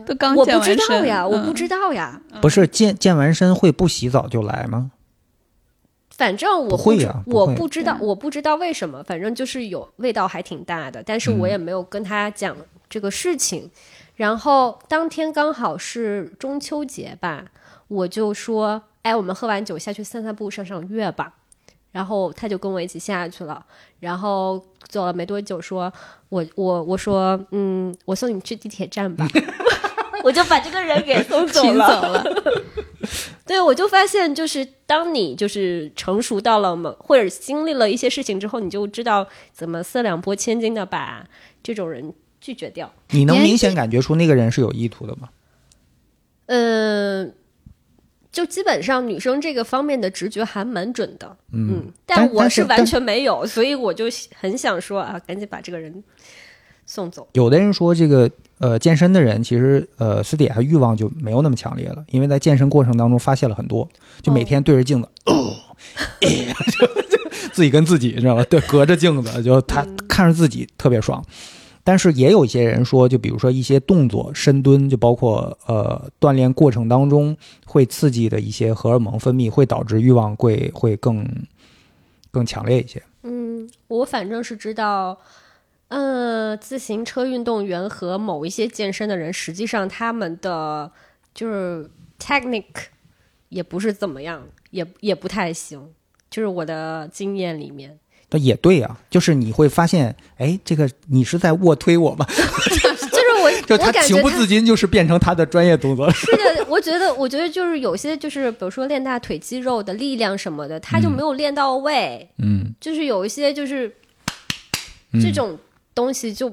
[0.06, 4.92] 都刚我不知道呀，我嗯不知道呀，不是健健完身会不洗澡就来吗？
[6.16, 12.56] 反正我不会我不知道，我不知道为什么，反正就是有味道还挺大的，但是嗯我也没有跟他讲
[12.90, 13.70] 这个事情。
[14.16, 17.46] 然后当天刚好是中秋节吧，
[17.88, 21.34] 我就说，哎，我们喝完酒下去散散步、赏赏月吧。
[21.92, 23.64] 然后他就跟我一起下去了，
[24.00, 25.92] 然后走了没多久说，
[26.30, 29.28] 我我我说，嗯，我送你去地铁站吧，
[30.24, 32.02] 我就把这个人给送走了。
[32.02, 32.24] 走了。
[33.46, 41.28] 对，我就发现，就是当你就是成熟到了嘛或者经历了一些事情之后，你就知道怎么四两拨千斤的把
[41.62, 42.92] 这种人拒绝掉。
[43.10, 45.30] 你能明显感觉出那个人是有意图的吗？
[46.46, 47.36] 嗯，
[48.32, 54.06] 就基本上女生这个方面的直觉还蛮准的，嗯，但但我是完全没有，所以我就
[54.40, 56.04] 很想说啊，赶紧把这个人
[56.86, 57.28] 送走。
[57.34, 58.30] 有的人说这个
[58.64, 63.88] 呃健身的人其实呃私底下欲望就没有那么强烈了，因为在健身过程当中发泄了很多，
[64.22, 65.10] 就每天对着镜子，
[66.72, 68.44] 就就自己跟自己你知道吧？
[68.46, 71.22] 对，隔着镜子就他看着自己特别爽。
[71.84, 77.36] 但是也有一些人说，就比如说一些动作深蹲，就包括呃锻炼过程当中
[77.66, 81.28] 会刺激的一些荷尔蒙分泌，会导致欲望会会更
[82.32, 83.04] 更强烈一些。
[83.24, 85.18] 嗯，我反正是知道，
[85.94, 90.92] 呃，自行车运动员和某一些健身的人，实际上他们的
[91.36, 91.88] 就是
[92.20, 92.86] technique
[93.50, 94.42] 也不是怎么样，
[94.72, 95.88] 也也不太行。
[96.32, 98.00] 就是我的经验里面，
[98.32, 102.26] 那也对啊、就是你会发现，哎，这个你是在卧推我吗？
[102.34, 106.14] 就是我 就他情不自禁就是变成他的专业动作了。
[106.18, 106.26] 是
[106.56, 112.28] 的，我觉得，我觉得就是有些就是，比如说练大腿肌肉的力量什么的，他就没有练到位。
[112.40, 113.94] 嗯，就是有一些就是
[115.12, 115.56] 嗯这种
[115.96, 116.50] 东西就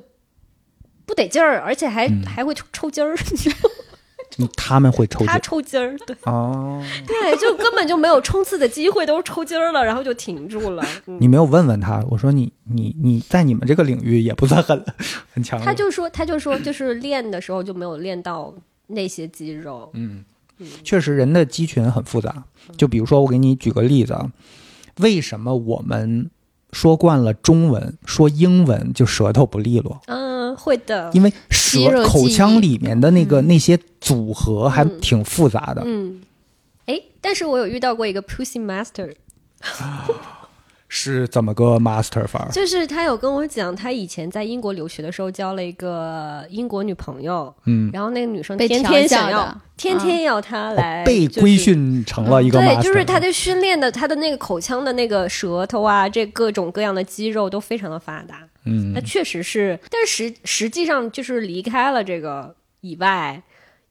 [1.06, 3.14] 不得劲儿，而且还、嗯还会抽抽筋儿，
[4.38, 6.82] 嗯他们会抽他筋抽筋儿，对哦。
[7.06, 10.84] 对，就根本就没有冲刺的机会，都是抽筋儿了，然后就停住了。
[11.06, 14.82] 嗯你没有问问他，我说你你你在你们这个领域也不算很
[15.34, 15.60] 很强。
[15.60, 18.54] 他就说，他就说，就是练的时候就没有练到
[18.86, 19.90] 那些肌肉。
[19.94, 20.24] 嗯，
[20.84, 22.44] 确实人的肌群很复杂。
[22.78, 24.30] 就比如说，我给你举个例子啊，
[24.98, 26.30] 为什么我们
[26.72, 30.00] 说惯了中文，说英文就舌头不利落？
[30.06, 31.10] 嗯，会的。
[31.12, 35.82] 因为舌口腔里面的那个嗯那些组合还挺复杂的。
[35.84, 36.20] 嗯，
[36.86, 39.14] 哎，但是我有遇到过一个 Pussy Master，
[40.92, 42.48] 是怎么个 master 法？
[42.52, 58.40] 就是他有跟我讲，他以前在英国留学的时候交了一个英国女朋友，嗯，然后那个女生天天想要，天天要他来、哦被规训成了一个 master，对，就是他的训练的，他的那个口腔的那个舌头啊，这各种各样的肌肉都非常的发达。
[58.64, 63.40] 嗯那确实是，但是实实际上就是离开了这个以外，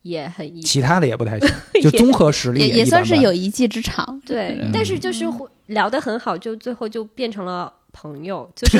[0.01, 1.49] 也很一其他的也不太行，
[1.81, 4.21] 就综合实力也也算是有一技之长。
[4.25, 8.77] 对，嗯但是就是会聊得很好，就最后就变成了朋友，就是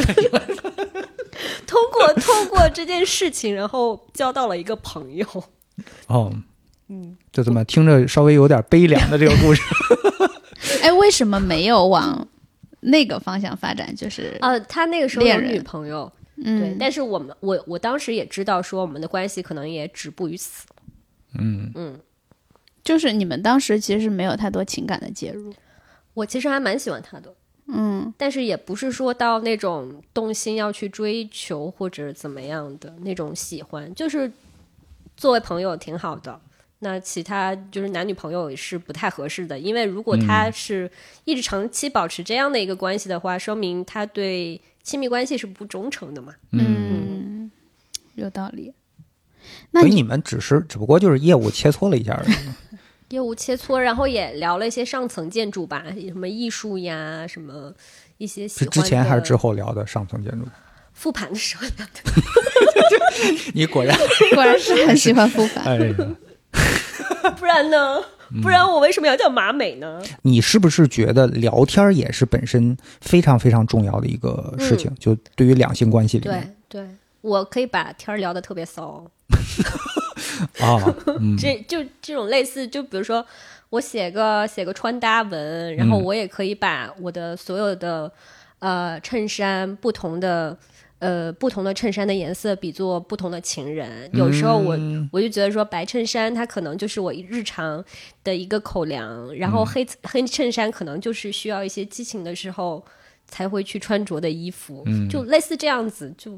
[1.65, 5.25] 通过通过这件事情，然后交到了一个朋友。
[6.07, 6.31] 哦。
[6.91, 9.61] 嗯，就这么听着稍微有点悲凉的这个故事。
[10.81, 12.27] 哎，为什么没有往
[12.79, 13.95] 那个方向发展？
[13.95, 20.65] 就是呃，他那个时候有女朋友，对，嗯，但是我们我我当时也知道说我们的关系可能也止步于此。
[21.37, 21.99] 嗯，嗯，
[22.83, 25.53] 就是你们当时其实是没有太多情感的介入。
[26.19, 27.33] 我其实还蛮喜欢他的，
[27.67, 34.29] 嗯，但是也不是说到那种动心要去追求或者怎么样的那种喜欢，就是
[35.15, 36.37] 作为朋友挺好的。
[36.79, 40.91] 那其他就是男女朋友也是不太合适的，因为如果他是
[41.23, 46.35] 一直长期保持这样的一个关系的话，说明他对亲密关系是不忠诚的嘛。
[46.51, 47.49] 嗯，
[48.15, 48.73] 有道理。
[49.71, 52.68] 那你所以你们只是只不过就是业务切磋了一下而已。
[53.09, 57.73] 业务切磋，然后也聊了一些上层建筑吧，什么艺术呀，什么
[58.17, 59.49] 一些喜是欢之前还是之后？
[59.49, 60.45] 后聊的上层建筑？
[60.93, 62.11] 复盘的时候聊的。
[63.53, 63.97] 你果然，
[64.35, 65.63] 果然是很喜欢复盘。
[65.65, 65.95] 哎呀，
[67.37, 67.99] 不然呢？
[68.43, 69.99] 不然我为什么要叫马美呢？
[70.21, 74.93] 你是不是觉得聊天儿也是本身非常非常重要的一个事情？
[74.99, 76.87] 就对于两性关系里对面对，
[77.21, 79.03] 我可以把天儿聊得特别骚，
[80.59, 83.25] 啊，嗯 这就这种类似，就比如说
[83.69, 88.11] 我写个写个穿搭文，然后嗯我也可以把我的所有的
[88.59, 90.57] 呃衬衫不同的。
[91.01, 94.09] 呃，不同的衬衫的颜色比作不同的情人。
[94.11, 97.81] 有时候我、嗯我就觉得说，白衬衫它可能就是我日常
[98.21, 102.83] 的一个口粮，然嗯后黑、黑衬衫可能就是需要一些激情的时候
[103.25, 106.13] 才会去穿着的衣服，嗯就类似这样子。
[106.17, 106.37] 就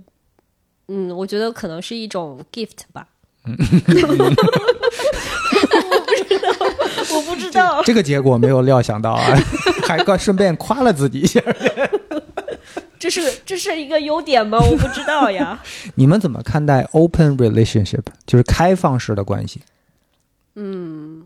[0.90, 3.08] 嗯，我觉得可能是一种 gift 吧。
[7.14, 9.36] 我不知道，这个结果没有料想到啊，
[9.88, 11.42] 还刚顺便夸了自己一下。
[13.00, 14.60] 这是这是一个优点吗？
[14.60, 15.60] 我不知道呀。
[15.96, 19.62] 你们怎么看待 open relationship，就是开放式的关系？
[20.56, 21.24] 嗯，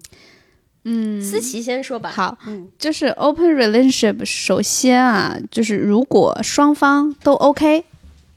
[0.86, 2.10] 嗯，思琪先说吧。
[2.16, 7.84] 好，嗯就是 open relationship，首先啊，就是如果双方都 OK，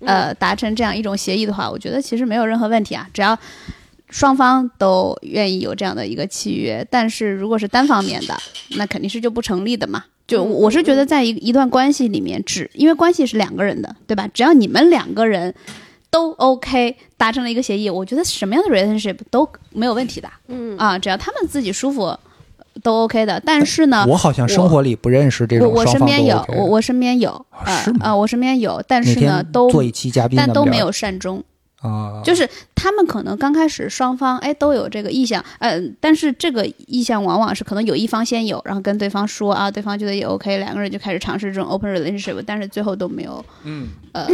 [0.01, 3.39] 呃，达成这样一种协议的话，我觉得其实没有任何问题啊，只要
[4.11, 6.87] 双方都愿意有这样的一个契约。
[6.91, 8.37] 但是如果是单方面的，
[8.77, 10.05] 那肯定是就不成立的嘛。
[10.27, 14.29] 就嗯我是觉得，在一一段关系里面，只因为关系是两个人的，对吧？
[14.33, 15.55] 只要你们两个人
[16.11, 22.15] 都 OK，达成了一个协议，我觉得什么样的 relationship 都没有问题的嗯啊，只要他们自己舒服，
[22.83, 23.41] 都 OK 的。
[23.45, 31.43] 但是呢，我好像生活里不认识这我我种双方都身边有，我我身边有，呃是吗呃，我身边有，但是呢，都做一期嘉宾，但都没有善终，
[31.81, 44.27] 啊，就是他们可能刚开始双方哎都有这个意向，呃，但是这个意向往往是可能有一方先有，然后跟对方说啊，对方觉得也 OK，两个人就开始尝试这种 open relationship，但是最后都没有嗯呃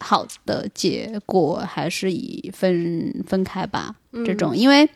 [0.00, 3.94] 好的结果，还是以分分开吧。
[4.12, 4.88] 嗯这种，因为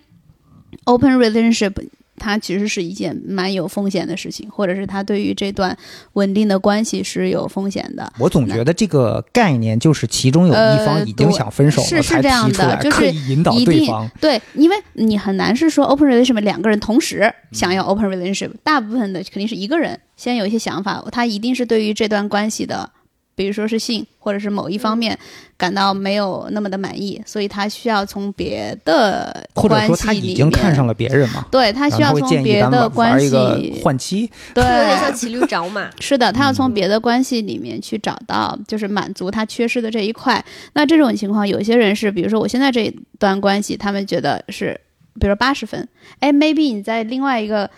[0.85, 1.73] open relationship
[2.19, 5.77] 它其实是一件蛮有风险的事情，或者是他对于这段
[6.15, 8.13] 稳定的关系是有风险的。
[8.19, 14.11] 我总觉得这个概念就是其中有一方呃已经想分手是才是这样的就是引导一定对方。
[14.21, 22.91] 对，因为你很难是说 open relationship 两个人同时想要 open relationship，大部分的肯定是一个人先有一些想法，他一定是对于这段关系的
[23.37, 25.17] 比如说是性或者是某一方面
[25.57, 35.89] 感到没有那么的满意，所以他需要从别的或者关说他已系里面，经看上了别人嘛，对他需要从别的关系，换妻，对，有点像骑驴找马。
[36.01, 40.43] 是的，他要嗯从别的关系里面去找到，就是满足他缺失的这一块。
[40.73, 44.81] 那这种情况，有些人是，比如说我现在这一段关系，他们觉得是，
[45.21, 45.87] 比如说八十分，
[46.21, 47.71] 哎，maybe 你在另外一个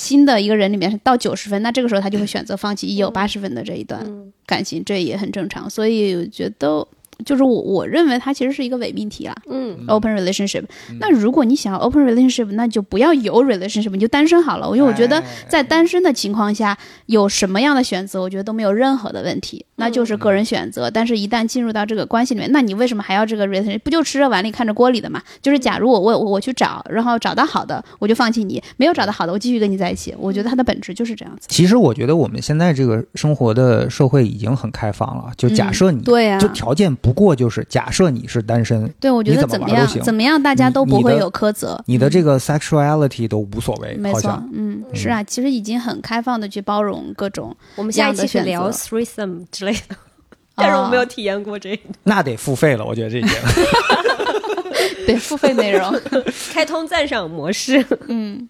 [0.00, 5.68] 新的一个人里面是到九十分，那这个时候他就会选择放弃已有八十分的这一段嗯感情，这也很正常。
[5.68, 6.88] 所以我觉得。
[7.24, 10.64] 就是我我认为它其实是一个伪命题啦嗯，，open relationship。
[10.98, 14.66] 那如果你想要 open relationship，那就不要有 relationship，你就单身好了。
[14.76, 20.90] 因为我觉得哎在单身的情况下，有什么样的选择，我觉得都没有任何的问题，那就是个人选择。
[20.90, 23.78] 但是，一旦进入到这个关系里面，那你为什么还要这个 relationship？
[23.80, 25.22] 不就吃着碗里看着锅里的嘛？
[25.42, 30.14] 就是假如我我我我去找，然后找到好的，我就放弃你；没有找到好的，我继续跟你在一起。
[30.18, 31.46] 我觉得它的本质就是这样子。
[31.48, 41.82] 其实我觉得我们现在这个生活的社会已经很开放了，就假设你、对呀、就条件不过就是假设你是单身，对，我觉得怎么样玩都行怎么样，大家都不会有苛责。
[41.86, 49.96] 你的这个 sexuality 都无所谓，没错，嗯，是啊，其实已经很开放的去包容各种，我们下一期去聊 threesome 之类的，
[50.54, 51.82] 但是我没有啊体验过这个。
[52.04, 53.28] 那得付费了，我觉得这节
[55.06, 55.92] 得 付费内容，
[56.52, 57.84] 开通赞赏模式。
[58.08, 58.48] 嗯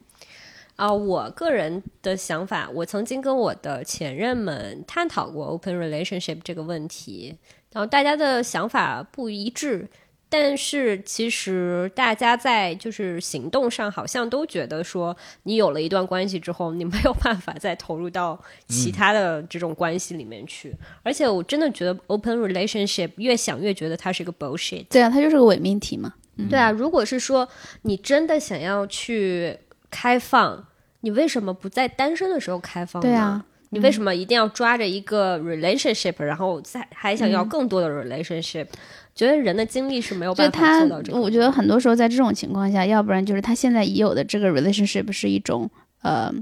[0.76, 7.36] 啊、我个人的想法，我曾经跟我的前任们探讨过 open relationship 这个问题，
[7.72, 9.88] 然后大家的想法不一致，
[10.28, 24.86] 但是其实大家在就是行动上好像都觉得说，你有了一段关系之后，你没有办法再投入到其他的这种关系里面去，而且我真的觉得 open relationship 越想越觉得它是一个 bullshit。
[24.88, 26.14] 对啊，它就是个伪命题嘛。
[26.48, 27.46] 对啊，如果是说
[27.82, 29.58] 你真的想要去
[29.90, 30.66] 开放，
[31.00, 33.08] 你为什么不在单身的时候开放呢？
[33.08, 38.66] 对啊，你为什么一定要抓着一个 relationship，然后再还想要更多的 relationship？、
[39.14, 41.20] 觉得人的精力是没有办法做到这个。
[41.20, 45.70] 我觉得很多时候在这种情况下，要不然就是他现在已有的这个 relationship 是一种
[46.02, 46.32] 呃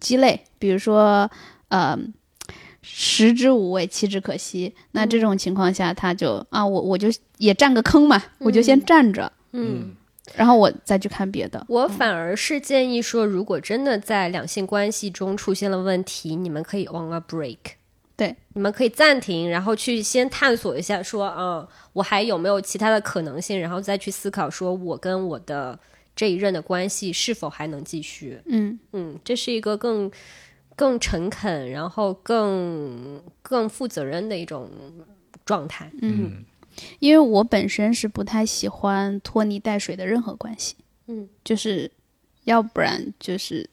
[0.00, 1.30] 鸡肋，比如说
[1.68, 1.96] 呃
[2.82, 4.74] 食之无味，弃之可惜。
[4.92, 7.08] 那这种情况下，他就啊，我我就
[7.38, 9.94] 也占个坑嘛，我就先占着，嗯，
[10.34, 11.64] 然后我再去看别的。
[11.68, 17.58] 我反而是建议说，如果真的在两性关系中出现了问题，你们可以 on a break。
[18.16, 25.76] 对，你们可以暂停，然后去先探索一下说，嗯，我还有没有其他的可能性，然后再去思考，说我跟我的
[26.14, 28.40] 这一任的关系是否还能继续。
[28.46, 30.08] 嗯嗯，这是一个更
[30.76, 34.70] 更诚恳，然后更更负责任的一种
[35.44, 35.90] 状态。
[36.00, 36.44] 嗯，
[36.98, 40.74] 因为我本身是不太喜欢拖泥带水的任何关系，
[41.08, 41.90] 嗯，就是
[42.44, 43.68] 要不然就是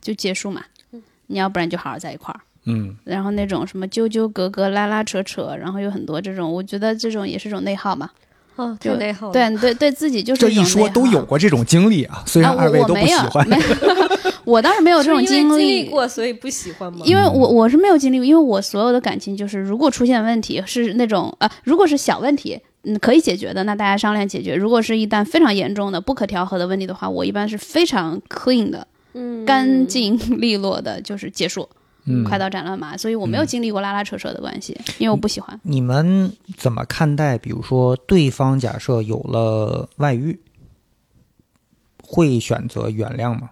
[0.00, 2.40] 就结束嘛，嗯你要不然就好好在一块儿。
[2.64, 8.10] 嗯，然后那种什么纠纠葛葛、拉拉扯扯，然后有很多这种，我觉得这种也是种内耗嘛。
[8.56, 9.32] 哦，就内耗。
[9.32, 13.62] 对对对自己就是这一说都有过这种经历啊，虽然啊，二位都不我我没有，喜欢，没有
[14.44, 17.00] 我倒是没有这种经历历过，所以不喜欢吗？
[17.04, 31.68] 因为我我是没有经历过，因为我所有的感情就是，如果出现问题是那种呃，如果是小问题，嗯，可以解决的，那大家商量解决；如果是一旦非常严重的、不可调和的问题的话，我一般是非常 clean 的、嗯干净利落的，就是结束，
[32.06, 32.96] 嗯，快刀斩乱麻。
[32.96, 35.60] 所以我没有经历过拉拉扯扯的关系，因为我不喜欢。
[35.62, 37.36] 你们怎么看待？
[37.36, 40.40] 比如说，对方假设有了外遇，
[42.02, 43.50] 会选择原谅吗？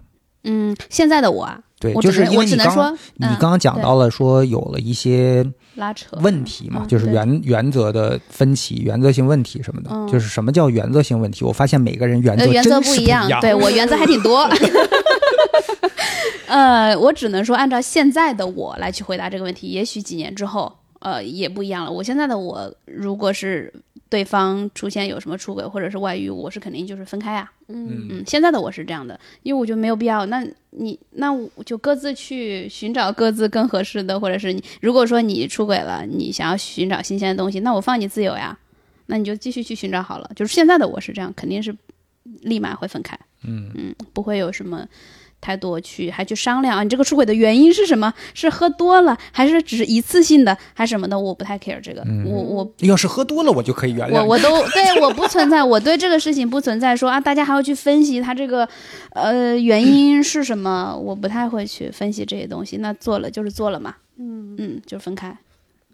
[0.49, 2.84] 嗯，现在的我啊，对，我就是我只因为你刚能说，
[3.20, 5.46] 嗯你刚刚讲到了说有了一些
[5.76, 9.90] 拉扯问题嘛，就是原原则的分歧、原则性问题什么的。
[9.92, 11.44] 嗯就是什么叫原则性问题？
[11.44, 14.49] 我发现每个人原则呃，原则不一样，对我原则还挺多。
[16.49, 21.92] 呃，我只能说按照现在的我来去回答这个问题，也许几年之后，呃，也不一样了。
[21.92, 23.70] 我现在的我，如果是
[24.09, 27.50] 对方出现有什么出轨或者是外遇，我是肯定就是分开啊。
[27.68, 30.24] 嗯嗯，现在的我是这样的，因为我觉得没有必要。
[30.26, 38.59] 那你那我就各自去寻找各自更合适的，或者是你如果说你出轨了，你想要寻找新鲜的东西，那我放你自由呀，
[39.06, 40.30] 那你就继续去寻找好了。
[40.34, 41.76] 就是现在的我是这样，肯定是
[42.40, 43.18] 立马会分开。
[43.44, 44.86] 嗯嗯，不会有什么
[45.41, 48.12] 太多去还去商量啊，你这个出轨的原因是什么？
[48.34, 51.18] 是喝多了，还是只是一次性的，还是什么的？
[51.18, 54.14] 我不太 care 这个，嗯我我要是喝多了，我就可以原谅。
[54.14, 58.68] 我我都对我不存在，我对这个事情不存在说啊，大家还要去分析他这个
[59.11, 62.78] 呃原因是什么，我不太会去分析这些东西。
[62.78, 65.36] 那做了就是做了嘛，嗯嗯，就分开，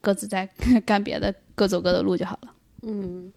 [0.01, 0.49] 各自在
[0.87, 2.49] 干别的，各走各的路就好了。
[2.87, 3.33] 嗯，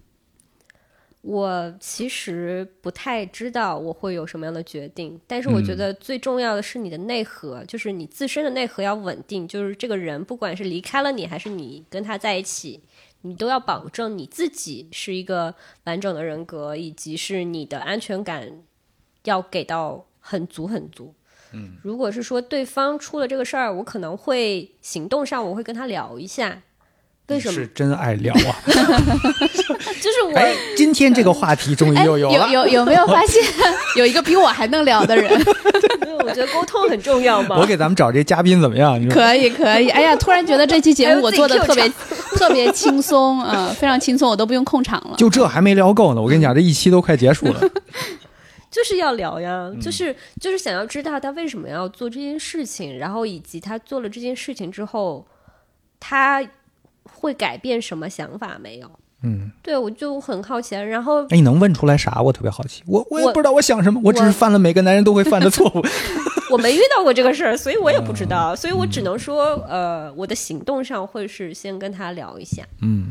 [1.29, 12.79] 我其实不太知道我会有什么样的决定，但是我觉嗯得最重要的是你的内核，就是你自身的内核要稳定，就是这个人不管是离开了你，还是你跟他在一起，
[13.23, 15.53] 你都要保证你自己是一个
[15.83, 18.63] 完整的人格，以及是你的安全感
[19.25, 21.13] 要给到很足很足。
[21.51, 26.61] 嗯，如果是说对方出了这个事儿，我可能会行动上我会跟他聊一下，
[27.29, 27.67] 为什么是？
[27.67, 28.55] 真爱聊啊！
[28.67, 32.49] 就是我哎，今天这个话题终于又，有又了。
[32.49, 33.43] 有有没有发现
[33.97, 35.29] 有一个比我还能聊的人？
[36.23, 37.57] 我觉得沟通很重要嘛。
[37.59, 38.97] 我给咱们找这嘉宾怎么样？
[39.09, 41.89] 可以可以，哎呀，突然觉得这期节目我做的特别
[42.35, 45.15] 特别轻松，嗯，非常轻松，我都不用控场了。
[45.17, 47.59] 就这还没聊够呢，我跟你讲，这一期都快结束了。
[48.69, 55.25] 就是要聊呀，嗯就是就是想要知道他为什么要做这件事情，然后以及他做了这件事情之后，
[55.99, 56.41] 他
[57.13, 58.89] 会改变什么想法没有？
[59.23, 62.21] 嗯，对我就很好奇，啊然后哎，你能问出来啥？
[62.21, 62.83] 我特别好奇。
[62.85, 65.81] 我我也不知道我想什么，我只是犯了每个男人都会犯的错误。
[66.51, 73.07] 我没遇到过这个事儿，所以我也不知嗯道，所以我只能说，呃，我的行动上会是先跟他聊一下，嗯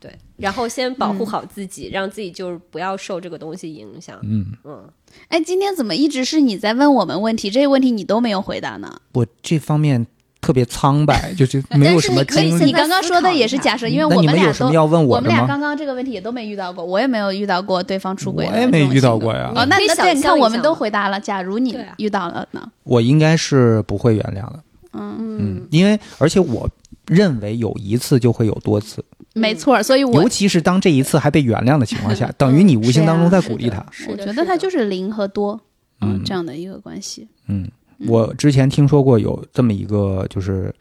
[0.00, 4.18] 对，然后先保护好自己，让自己就是不要受这个东西影响。
[4.22, 4.88] 嗯，嗯，
[5.28, 7.50] 哎，今天怎么一直是你在问我们问题？
[7.50, 9.02] 这些问题你都没有回答呢？
[9.12, 10.06] 我这方面
[10.40, 12.72] 特别苍白， 就是没有什么经历你。
[12.72, 15.46] 刚刚说的也是假设，因为我们俩都们有什么要问我们俩？
[15.46, 21.20] 刚刚这个问题也都没遇到过，我也没有遇到过对方出轨我也没遇到过呀哦，那那对，你看我们都回答了。
[21.20, 22.70] 假如你遇到了呢？
[22.84, 24.60] 我应该是不会原谅的。
[24.92, 26.68] 嗯，嗯，因为而且我
[27.06, 33.84] 认为有一次就会有多次，没错，所以我尤其是当这一次还被原谅的情况下， 等于你无形当中在鼓励他。
[34.08, 35.60] 我觉得他就是是零和多，
[36.00, 37.28] 嗯这样的一个关系。
[37.46, 37.68] 嗯，
[38.06, 40.74] 我之前听说过有这么一个就是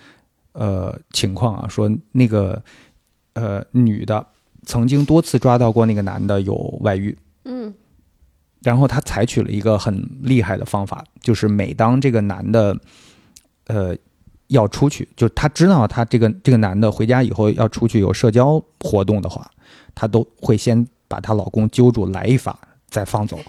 [0.54, 2.62] 呃情况啊，说那个
[3.34, 4.26] 呃女的
[4.66, 7.74] 曾经多次抓到过那个男的有外遇，嗯。
[8.62, 12.78] 然后她采取了一个很厉害的方法，就是每当这个男的
[13.68, 13.96] 呃
[14.48, 19.50] 要出去，就她知道他这个这个男的回家以后要出去有社交活动的话，
[19.96, 22.60] 她都会先把她老公揪住来一发，
[22.90, 23.40] 再放走。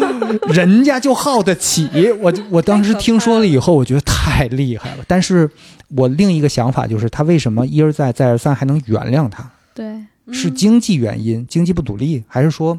[0.52, 1.88] 人家就耗得起。
[2.20, 5.04] 我就我当时听说了以后，我觉得太厉害了。
[5.06, 5.50] 但是
[5.96, 9.50] 我另一个想法就是，他为什么一而再再而三还能原谅他？
[9.74, 9.86] 对，
[10.32, 12.78] 是经济原因，经济不独立，还是说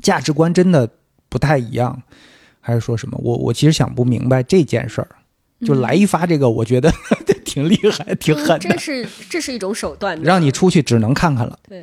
[0.00, 0.88] 价值观真的
[1.28, 2.02] 不太一样，
[2.60, 3.18] 还是说什么？
[3.22, 5.08] 我我其实想不明白这件事儿。
[5.64, 6.92] 就来一发这个，我觉得
[7.42, 11.58] 挺厉害，挺狠的，这是这是一种手段，让你出去只能看看了。
[11.66, 11.82] 对。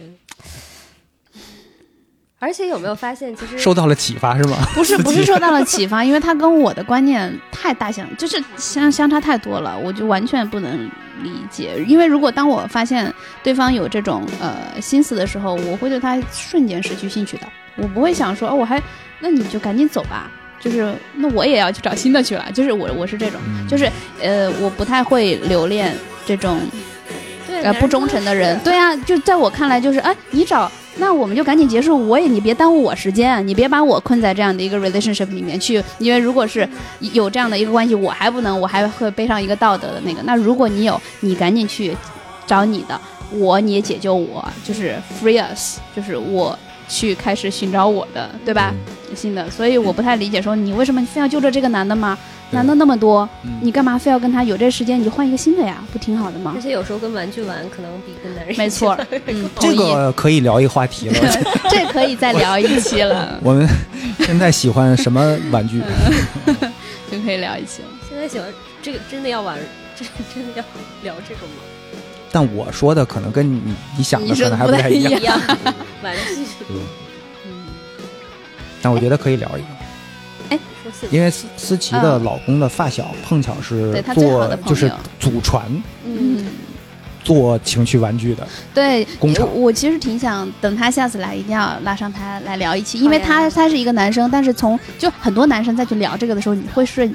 [2.44, 4.58] 而且有没有发现，其实受到了启发是吗？
[4.76, 10.86] 不是 不是受到了启发，因为他跟我的观念太大相，就是相相差太多了，我就完全不能
[11.22, 11.82] 理解。
[11.88, 18.82] 因为如果当我发现对方有这种呃心思的时候，我会对他瞬间失去兴趣的，我不会想说哦，我还
[19.20, 20.30] 那你就赶紧走吧。
[20.60, 23.90] 就是那我也要去找新的去了，就是我我是这种，嗯就是
[24.22, 25.94] 呃我不太会留恋
[26.26, 26.58] 这种
[27.46, 28.58] 对呃不忠诚的人。
[28.64, 36.68] 对啊，就在我看来就是哎你找那我们就赶紧结束，我也你别耽误我时间啊，你别把我困在这样的一个 relationship 里面去，因为如果是
[37.00, 40.22] 有这样的一个关系，我还不能，我还会背上一个道德的那个。
[40.24, 41.96] 那如果你有，你赶紧去
[42.46, 43.00] 找你的，
[43.32, 48.74] 我你也解救我，就是 free us，就是我去开始寻找我的，对吧？
[49.16, 52.18] 新的，所以我不太理解，说你为什么非要揪着这个男的吗？
[52.54, 55.00] 对男的那么多，嗯你干嘛非要跟他有这时间？
[55.00, 56.62] 你就换一个新的呀，不挺好的吗而？
[56.62, 58.98] 且有时候跟玩具玩，可能比跟男人没错，
[59.28, 61.16] 嗯， 这，个可以聊一话题了。
[61.70, 63.68] 这可以再聊一期了， 我们
[64.20, 65.82] 现在喜欢什么玩具？
[67.12, 67.88] 就可以聊一期了。
[68.10, 68.48] 现在喜欢
[68.82, 69.58] 这个，真的要玩，
[69.96, 70.64] 真真的要
[71.04, 71.62] 聊这个吗？
[72.32, 73.62] 但我说的可能跟你
[73.96, 75.40] 你想的说的可能还不太一太一样。
[76.02, 76.42] 玩具。
[76.70, 76.80] 嗯
[77.46, 77.52] 嗯，
[78.82, 79.68] 但我觉得可以聊一个，
[81.12, 85.64] 因为思思琪的老公的发小碰巧是对他最好做的就是祖传
[86.06, 86.46] 嗯，
[87.24, 97.10] 做情趣玩具的，对，工厂我其实挺想等他下次来，一定要拉上他来聊一期，因为他他是一个男生，但是从就很多男生再去聊这个的时候，你会是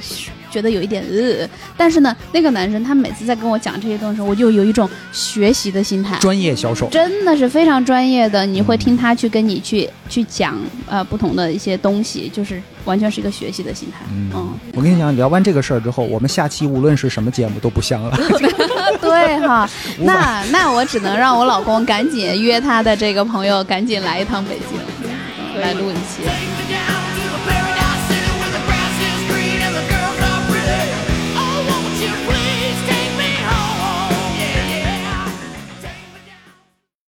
[0.51, 6.18] 觉得有一点呃，但是呢，那个男生他每次在跟我讲这些东西的时候，我就有一种学习的心态。
[6.18, 6.88] 专业销售。
[6.88, 14.05] 真的是非常专业的，你会听他去跟你去去讲呃不同的一些东西，就是完全是一个学习的心态。
[14.12, 18.18] 嗯嗯，我跟你讲，聊完这个事儿之后，我们下期无论是什么节目都不香了。
[19.01, 19.68] 对哈，
[20.01, 26.57] 那那我只能让我老公赶紧约他的这个朋友赶紧来一趟北京，嗯来录一期。